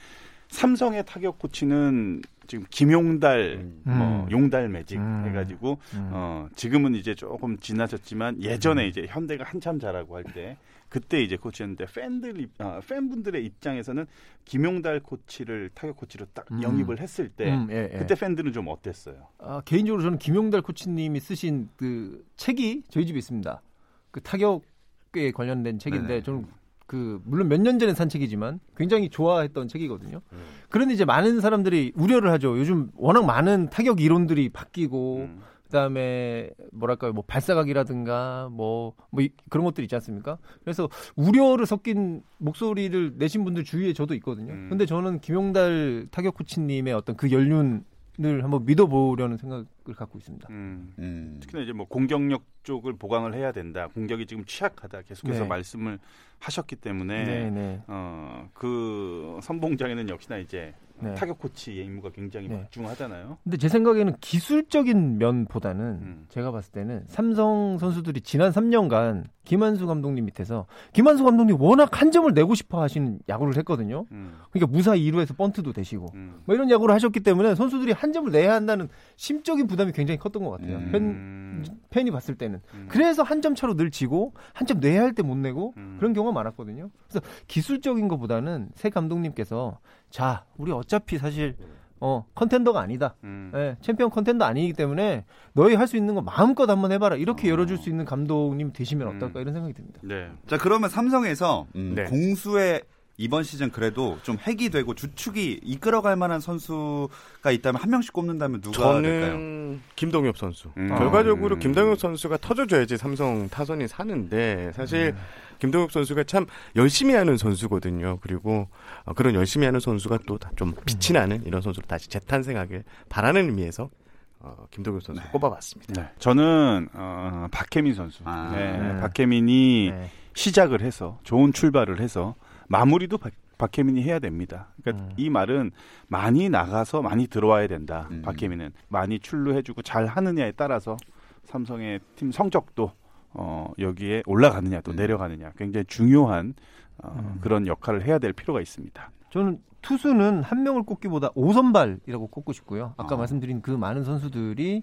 삼성의 0.51 1.05
타격 1.07 1.39
코치는 1.39 2.23
지금 2.47 2.65
김용달 2.71 3.65
뭐 3.85 4.25
음. 4.25 4.31
용달 4.31 4.69
매직 4.69 4.99
음. 4.99 5.25
해가지고 5.27 5.79
음. 5.95 6.11
어, 6.13 6.49
지금은 6.57 6.97
이제 6.97 7.15
조금 7.15 7.57
지나쳤지만 7.59 8.43
예전에 8.43 8.89
이제 8.89 9.07
현대가 9.09 9.45
한참 9.45 9.79
잘하고 9.79 10.17
할 10.17 10.25
때 10.25 10.57
그때 10.89 11.23
이제 11.23 11.37
코치였는데 11.37 11.87
팬들 11.87 12.41
입, 12.41 12.51
아, 12.59 12.81
팬분들의 12.81 13.45
입장에서는 13.45 14.07
김용달 14.45 14.99
코치를 15.01 15.71
타격 15.73 15.97
코치로 15.97 16.27
딱 16.35 16.47
음. 16.51 16.63
영입을 16.65 16.99
했을 16.99 17.29
때 17.29 17.55
음, 17.55 17.69
예, 17.71 17.89
예. 17.95 17.99
그때 17.99 18.17
팬들은 18.17 18.53
좀 18.53 18.67
어땠어요? 18.67 19.29
아, 19.39 19.63
개인적으로 19.65 20.03
저는 20.03 20.19
김용달 20.19 20.63
코치님이 20.63 21.21
쓰신 21.21 21.69
그 21.77 22.27
책이 22.37 22.83
저희 22.91 23.07
집에 23.07 23.19
있습니다. 23.21 23.63
그 24.11 24.21
타격에 24.21 25.31
관련된 25.33 25.79
책인데 25.79 26.09
네네. 26.09 26.23
저는 26.25 26.47
그 26.91 27.21
물론 27.25 27.47
몇 27.49 27.61
년 27.61 27.79
전에 27.79 27.95
산 27.95 28.09
책이지만 28.09 28.59
굉장히 28.77 29.11
좋아했던 29.11 29.69
책이거든요. 29.69 30.23
그런데 30.71 30.93
이제 30.93 31.05
많은 31.05 31.41
사람들이 31.41 31.93
우려를 31.95 32.33
하죠. 32.33 32.59
요즘 32.59 32.91
워낙 32.97 33.25
많은 33.27 33.71
타격 33.71 34.01
이론들이 34.01 34.49
바뀌고 34.49 35.17
음. 35.19 35.41
그다음에 35.67 36.51
뭐랄까요 36.73 37.13
뭐 37.13 37.23
발사각이라든가 37.29 38.49
뭐, 38.51 38.95
뭐 39.13 39.23
이- 39.23 39.31
그런 39.51 39.65
것들 39.65 39.85
있지 39.85 39.95
않습니까? 39.95 40.37
그래서 40.65 40.89
우려를 41.15 41.65
섞인 41.65 42.23
목소리를 42.39 43.13
내신 43.19 43.45
분들 43.45 43.63
주위에 43.63 43.93
저도 43.93 44.15
있거든요. 44.17 44.53
음. 44.53 44.67
근데 44.69 44.85
저는 44.85 45.21
김용달 45.21 46.09
타격 46.11 46.35
코치님의 46.35 46.93
어떤 46.93 47.15
그 47.17 47.31
연륜 47.31 47.85
을 48.23 48.45
한번 48.45 48.67
믿어보려는 48.67 49.39
생각을 49.39 49.67
갖고 49.97 50.19
있습니다. 50.19 50.49
음. 50.51 50.93
음. 50.99 51.39
특히나 51.41 51.63
이제 51.63 51.73
뭐 51.73 51.87
공격력 51.87 52.45
쪽을 52.65 52.97
보강을 52.97 53.35
해야 53.35 53.51
된다. 53.51 53.89
공격이 53.89 54.27
지금 54.27 54.45
취약하다. 54.45 55.03
계속해서 55.03 55.43
네. 55.43 55.49
말씀을 55.49 55.99
하셨기 56.39 56.77
때문에 56.77 57.25
네, 57.25 57.51
네. 57.51 57.83
어, 57.87 58.49
그 58.53 59.39
선봉장에는 59.43 60.09
역시나 60.11 60.39
이제 60.39 60.75
네. 60.99 61.15
타격 61.15 61.39
코치의 61.39 61.85
임무가 61.87 62.11
굉장히 62.11 62.49
네. 62.49 62.57
막중하잖아요. 62.57 63.39
근데 63.43 63.57
제 63.57 63.69
생각에는 63.69 64.17
기술적인 64.21 65.19
면보다는 65.19 65.85
음. 65.85 66.27
제가 66.29 66.51
봤을 66.51 66.73
때는 66.73 67.05
삼성 67.09 67.79
선수들이 67.79 68.21
지난 68.21 68.53
3년간 68.53 69.25
김한수 69.51 69.85
감독님 69.89 70.27
밑에서 70.27 70.67
김한수 70.93 71.25
감독님 71.25 71.61
워낙 71.61 72.01
한 72.01 72.13
점을 72.13 72.33
내고 72.33 72.55
싶어 72.55 72.81
하시는 72.81 73.19
야구를 73.29 73.57
했거든요. 73.57 74.07
음. 74.13 74.35
그러니까 74.53 74.71
무사 74.73 74.93
2루에서 74.93 75.37
번트도 75.37 75.73
되시고 75.73 76.07
음. 76.15 76.41
뭐 76.45 76.55
이런 76.55 76.71
야구를 76.71 76.95
하셨기 76.95 77.19
때문에 77.19 77.57
선수들이 77.57 77.91
한 77.91 78.13
점을 78.13 78.31
내야 78.31 78.55
한다는 78.55 78.89
심적인 79.17 79.67
부담이 79.67 79.91
굉장히 79.91 80.19
컸던 80.19 80.45
것 80.45 80.51
같아요. 80.51 80.77
음. 80.77 80.89
팬, 80.93 81.81
팬이 81.91 82.13
봤을 82.13 82.37
때는. 82.37 82.61
음. 82.75 82.87
그래서 82.89 83.25
한 83.25 83.41
점 83.41 83.57
차로 83.57 83.75
늘 83.75 83.91
지고 83.91 84.35
한 84.53 84.69
점 84.69 84.79
내야 84.79 85.01
할 85.03 85.15
때 85.15 85.23
못 85.25 85.37
내고 85.37 85.75
음. 85.79 85.97
그런 85.99 86.13
경우가 86.13 86.33
많았거든요. 86.33 86.89
그래서 87.09 87.27
기술적인 87.49 88.07
것보다는 88.07 88.69
새 88.77 88.89
감독님께서 88.89 89.81
자, 90.11 90.45
우리 90.59 90.71
어차피 90.71 91.19
사실 91.19 91.57
어, 92.01 92.25
contender가 92.35 92.81
아니다. 92.81 93.15
음. 93.25 93.53
예, 93.55 93.77
챔피언 93.83 94.11
contender 94.11 94.45
아니기 94.45 94.73
때문에 94.73 95.25
너희 95.53 95.75
할 95.75 95.87
수 95.87 95.97
있는 95.97 96.15
거 96.15 96.23
마음껏 96.23 96.69
한번 96.71 96.93
해봐라. 96.93 97.17
이렇게 97.17 97.49
어. 97.49 97.53
열어줄 97.53 97.77
수 97.79 97.89
있는 97.91 98.05
감독님 98.05 98.73
되시면 98.73 99.09
어떨까 99.09 99.41
음. 99.41 99.43
이런 99.43 99.55
생각이 99.55 99.75
듭니다. 99.75 100.01
네. 100.03 100.31
자 100.47 100.57
그러면 100.57 100.89
삼성에서 100.89 101.67
음, 101.77 101.93
네. 101.97 102.05
공수의 102.05 102.83
이번 103.21 103.43
시즌 103.43 103.71
그래도 103.71 104.19
좀 104.23 104.39
핵이 104.39 104.71
되고 104.71 104.95
주축이 104.95 105.61
이끌어갈 105.63 106.17
만한 106.17 106.41
선수가 106.41 107.51
있다면 107.51 107.83
한 107.83 107.91
명씩 107.91 108.15
꼽는다면 108.15 108.63
누가 108.63 108.95
될까요? 108.95 109.33
저는 109.33 109.81
김동엽 109.95 110.39
선수. 110.39 110.71
음. 110.79 110.89
결과적으로 110.89 111.57
음. 111.57 111.59
김동엽 111.59 112.01
선수가 112.01 112.39
터져줘야지 112.39 112.97
삼성 112.97 113.51
타선이 113.51 113.89
사는데 113.89 114.73
사실 114.75 115.13
음. 115.15 115.21
김동엽 115.59 115.93
선수가 115.93 116.25
참 116.25 116.47
열심히 116.77 117.15
하는 117.15 117.37
선수거든요. 117.37 118.21
그리고 118.23 118.69
어, 119.05 119.13
그런 119.13 119.35
열심히 119.35 119.67
하는 119.67 119.81
선수가 119.81 120.21
또 120.27 120.39
좀 120.57 120.73
빛이 120.87 121.13
나는 121.13 121.45
이런 121.45 121.61
선수로 121.61 121.87
다시 121.87 122.09
재탄생하길 122.09 122.85
바라는 123.11 123.45
의미에서 123.51 123.91
어, 124.39 124.67
김동엽 124.71 125.03
선수 125.03 125.21
를 125.21 125.31
꼽아봤습니다. 125.33 125.93
네. 125.93 126.09
저는 126.19 126.89
어, 126.95 127.49
박혜민 127.53 127.93
선수. 127.93 128.23
아. 128.25 128.51
네. 128.57 128.79
네. 128.79 129.01
박혜민이 129.03 129.91
네. 129.93 130.11
시작을 130.33 130.81
해서 130.81 131.19
좋은 131.23 131.53
출발을 131.53 132.01
해서 132.01 132.35
마무리도 132.71 133.19
박, 133.19 133.33
박혜민이 133.59 134.03
해야 134.03 134.21
됩니다. 134.21 134.69
그러니까 134.81 135.05
음. 135.05 135.13
이 135.17 135.29
말은 135.29 135.73
많이 136.07 136.49
나가서 136.49 137.03
많이 137.03 137.27
들어와야 137.27 137.67
된다. 137.67 138.09
음. 138.13 138.23
박혜민은 138.23 138.73
많이 138.89 139.19
출루해주고 139.19 139.83
잘 139.83 140.07
하느냐에 140.07 140.53
따라서 140.53 140.97
삼성의 141.45 142.01
팀 142.15 142.31
성적도 142.31 142.93
어, 143.33 143.73
여기에 143.79 144.23
올라가느냐 144.25 144.83
또 144.83 144.93
음. 144.93 144.97
내려가느냐 144.97 145.53
굉장히 145.57 145.85
중요한 145.87 146.55
어, 146.99 147.13
음. 147.19 147.39
그런 147.41 147.67
역할을 147.67 148.05
해야 148.05 148.21
될 148.21 148.33
필요가 148.33 148.61
있습니다. 148.61 149.11
저는 149.31 149.61
투수는 149.83 150.45
한 150.45 150.63
명을 150.63 150.85
꼽기보다 150.85 151.31
5선발이라고 151.31 152.31
꼽고 152.31 152.53
싶고요. 152.53 152.95
아까 152.97 153.17
어. 153.17 153.19
말씀드린 153.19 153.63
그 153.63 153.73
많은 153.73 154.05
선수들이 154.05 154.83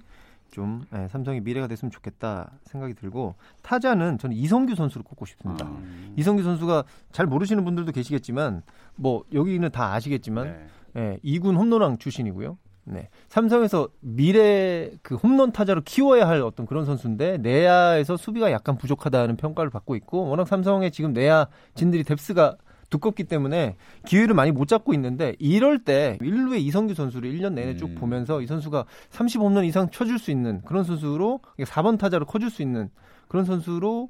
좀 0.52 0.86
예, 0.96 1.08
삼성의 1.10 1.42
미래가 1.42 1.68
됐으면 1.68 1.92
좋겠다 1.92 2.52
생각이 2.66 2.94
들고 2.94 3.36
타자는 3.62 4.18
저는 4.18 4.36
이성규 4.36 4.76
선수를 4.76 5.04
꼽고 5.04 5.26
싶습니다. 5.26 5.66
아. 5.66 5.82
이성규 6.16 6.44
선수가 6.44 6.84
잘 7.12 7.26
모르시는 7.26 7.64
분들도 7.64 7.92
계시겠지만 7.92 8.64
뭐 8.96 9.24
여기는 9.34 9.70
다 9.72 9.94
아시겠지만 9.94 10.68
네. 10.94 10.98
예, 11.02 11.20
2군 11.24 11.56
홈런왕 11.58 11.98
출신이고요. 11.98 12.58
네. 12.90 13.10
삼성에서 13.28 13.90
미래 14.00 14.92
그 15.02 15.16
홈런 15.16 15.52
타자로 15.52 15.82
키워야 15.82 16.28
할 16.28 16.42
어떤 16.42 16.66
그런 16.66 16.86
선수인데 16.86 17.38
내야에서 17.40 18.16
수비가 18.16 18.52
약간 18.52 18.78
부족하다는 18.78 19.36
평가를 19.36 19.70
받고 19.70 19.96
있고 19.98 20.28
워낙 20.28 20.48
삼성의 20.48 20.92
지금 20.92 21.12
내야 21.12 21.48
진들이 21.76 22.04
뎁스가 22.04 22.56
두껍기 22.90 23.24
때문에 23.24 23.76
기회를 24.06 24.34
많이 24.34 24.52
못 24.52 24.68
잡고 24.68 24.94
있는데 24.94 25.36
이럴 25.40 25.80
때 25.80 26.18
1루의 26.22 26.60
이성규 26.62 26.94
선수를 26.94 27.32
1년 27.34 27.54
내내 27.54 27.76
쭉 27.78 27.90
음. 27.90 27.96
보면서 27.96 28.42
이 28.42 28.48
선수가 28.48 28.86
30홈런 29.12 29.66
이상 29.66 29.90
쳐줄 29.90 30.20
수 30.20 30.32
있는 30.32 30.62
그런 30.64 30.84
선수로 30.84 31.42
4번 31.60 31.98
타자로 31.98 32.26
커줄 32.26 32.50
수 32.50 32.62
있는 32.62 32.90
그런 33.28 33.46
선수로 33.46 34.10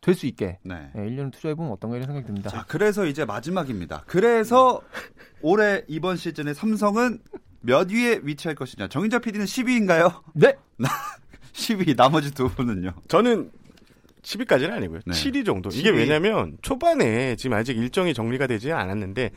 될 0.00 0.14
수 0.14 0.26
있게 0.26 0.58
네. 0.62 0.90
예, 0.96 1.00
1년 1.00 1.30
투자해보면 1.30 1.72
어떤가 1.72 1.96
이런 1.96 2.06
생각이 2.06 2.26
듭니다. 2.26 2.48
자, 2.50 2.64
그래서 2.66 3.04
이제 3.04 3.24
마지막입니다. 3.24 4.04
그래서 4.06 4.80
올해 5.42 5.82
이번 5.88 6.16
시즌에 6.16 6.54
삼성은 6.54 7.18
몇 7.60 7.90
위에 7.90 8.20
위치할 8.22 8.54
것이냐. 8.54 8.88
정인자 8.88 9.18
PD는 9.18 9.44
10위인가요? 9.44 10.22
네! 10.34 10.56
10위, 11.52 11.96
나머지 11.96 12.32
두 12.32 12.48
분은요? 12.48 12.92
저는 13.08 13.50
10위까지는 14.22 14.70
아니고요. 14.72 15.00
네. 15.06 15.12
7위 15.12 15.44
정도. 15.46 15.70
이게 15.72 15.90
7위. 15.90 15.96
왜냐면 15.96 16.58
초반에 16.62 17.36
지금 17.36 17.56
아직 17.56 17.76
일정이 17.76 18.12
정리가 18.14 18.46
되지 18.46 18.70
않았는데 18.72 19.30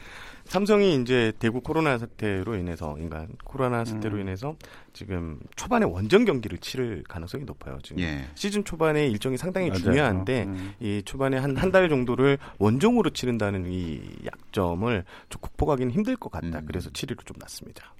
삼성이 0.46 0.96
이제 1.02 1.32
대구 1.39 1.62
코로나 1.62 1.98
사태로 1.98 2.56
인해서 2.56 2.98
인간 3.00 3.30
코로나 3.46 3.86
사태로 3.86 4.15
음. 4.17 4.22
인해서 4.22 4.58
지금 4.91 5.39
초반에 5.56 5.86
원정 5.86 6.26
경기를 6.26 6.58
치를 6.58 7.04
가능성이 7.08 7.46
높아요. 7.46 7.78
지금 7.82 8.02
예. 8.02 8.26
시즌 8.36 8.63
초반에 8.65 9.08
일정이 9.08 9.38
상당히 9.38 9.69
맞아요. 9.69 9.84
중요한데 9.84 10.43
음. 10.43 10.74
이 10.82 11.02
초반에 11.06 11.38
한 11.38 11.56
한 11.58 11.72
달 11.72 11.88
정도를 11.88 12.38
원정으로 12.60 13.10
치른다는 13.12 13.65
이 13.72 14.02
약점을 14.26 15.06
좀 15.30 15.41
극복하기는 15.41 15.91
힘들 15.93 16.17
것 16.17 16.30
같다. 16.32 16.60
음. 16.60 16.65
그래서 16.67 16.89
7위로 16.89 17.26
좀 17.26 17.38
낮습니다. 17.39 17.96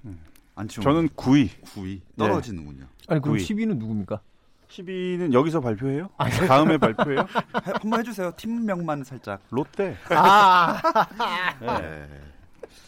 안치홍. 0.56 0.84
저는 0.84 1.08
9위. 1.10 1.48
9위. 1.64 2.00
떨어지는군요. 2.18 2.84
아니 3.08 3.20
그럼 3.22 3.36
구위. 3.38 3.42
10위는 3.44 3.78
누굽니까? 3.78 4.20
10위는 4.74 5.32
여기서 5.32 5.60
발표해요? 5.60 6.08
다음에 6.48 6.76
발표해요? 6.78 7.20
해- 7.20 7.72
한번 7.80 8.00
해주세요. 8.00 8.32
팀명만 8.36 9.04
살짝. 9.04 9.40
롯데. 9.50 9.96
아, 10.10 10.80
네. 11.60 11.66
네. 11.80 12.08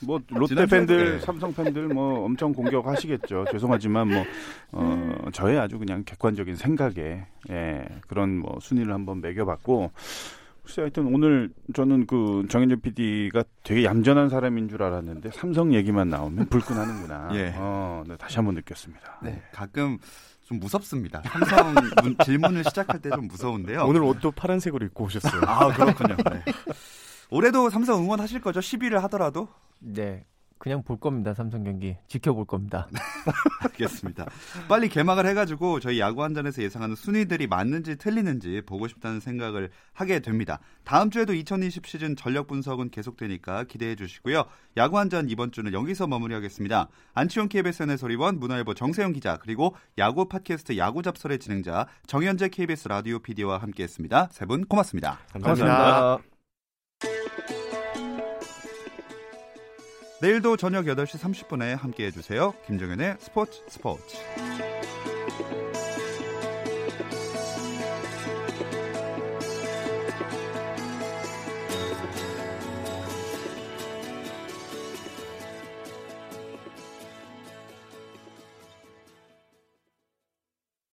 뭐 0.03 0.21
롯데 0.29 0.67
팬들, 0.67 1.19
네. 1.19 1.25
삼성 1.25 1.55
팬들 1.55 1.89
뭐 1.89 2.25
엄청 2.25 2.53
공격하시겠죠. 2.53 3.47
죄송하지만 3.51 4.09
뭐 4.09 4.25
어, 4.73 5.29
저의 5.33 5.59
아주 5.59 5.79
그냥 5.79 6.03
객관적인 6.05 6.57
생각에 6.57 7.25
예, 7.51 7.85
그런 8.07 8.39
뭐 8.39 8.59
순위를 8.61 8.93
한번 8.93 9.21
매겨봤고 9.23 9.91
글쎄 10.63 10.83
하여튼 10.83 11.07
오늘 11.15 11.51
저는 11.75 12.07
그 12.07 12.45
정현준 12.51 12.81
PD가 12.83 13.45
되게 13.63 13.85
얌전한 13.85 14.29
사람인 14.29 14.69
줄 14.69 14.83
알았는데 14.83 15.31
삼성 15.33 15.73
얘기만 15.73 16.11
나오면 16.11 16.47
불끈하는구나. 16.51 17.31
예. 17.35 17.55
어, 17.57 18.03
네, 18.07 18.17
다시 18.17 18.37
한번 18.37 18.55
느꼈습니다. 18.57 19.21
네. 19.23 19.41
가끔 19.53 19.97
좀 20.47 20.61
무섭습니다. 20.61 21.23
삼성 21.25 21.75
문- 22.03 22.17
질문을 22.25 22.65
시작할 22.65 23.01
때 23.03 23.11
좀 23.11 23.27
무서운데요. 23.29 23.85
오늘 23.85 24.03
옷도 24.03 24.31
파란색으로 24.31 24.87
입고 24.87 25.05
오셨어요. 25.05 25.43
아, 25.47 25.73
그렇군요. 25.73 26.17
네. 26.31 26.43
올해도 27.31 27.71
삼성 27.71 28.01
응원하실 28.03 28.41
거죠? 28.41 28.61
10위를 28.61 29.01
하더라도? 29.03 29.49
네. 29.81 30.25
그냥 30.59 30.83
볼 30.83 30.99
겁니다. 30.99 31.35
삼성 31.35 31.63
경기 31.63 31.97
지켜볼 32.09 32.47
겁니다. 32.47 32.89
알겠습니다. 33.63 34.27
빨리 34.69 34.89
개막을 34.89 35.27
해가지고 35.27 35.81
저희 35.81 36.01
야구 36.01 36.23
한전에서 36.25 36.63
예상하는 36.63 36.97
순위들이 36.97 37.47
맞는지 37.47 37.97
틀리는지 37.97 38.63
보고 38.67 38.89
싶다는 38.89 39.21
생각을 39.21 39.71
하게 39.93 40.21
됩니다. 40.21 40.59
다음 40.85 41.11
주에도 41.11 41.35
2020 41.35 41.87
시즌 41.87 42.17
전력 42.17 42.47
분석은 42.47 42.91
계속되니까 42.91 43.65
기대해 43.65 43.95
주시고요. 43.97 44.45
야구 44.77 44.99
한전 44.99 45.29
이번 45.29 45.53
주는 45.53 45.73
여기서 45.73 46.07
마무리하겠습니다. 46.07 46.89
안치홍 47.15 47.49
KBS 47.49 47.85
해설위원, 47.85 48.39
문화일보 48.41 48.75
정세영 48.75 49.13
기자, 49.13 49.37
그리고 49.37 49.77
야구 49.99 50.27
팟캐스트 50.29 50.79
야구 50.79 51.03
잡설의 51.03 51.39
진행자 51.39 51.87
정현재 52.07 52.49
KBS 52.49 52.89
라디오 52.89 53.19
PD와 53.19 53.59
함께했습니다. 53.59 54.29
세 54.33 54.47
분 54.47 54.65
고맙습니다. 54.65 55.19
감사합니다. 55.33 56.36
내일도 60.21 60.57
저녁 60.57 60.87
8시 60.87 61.19
30분에 61.19 61.77
함께해 61.77 62.11
주세요. 62.11 62.55
김정현의 62.67 63.17
스포츠 63.19 63.61
스포츠. 63.69 64.17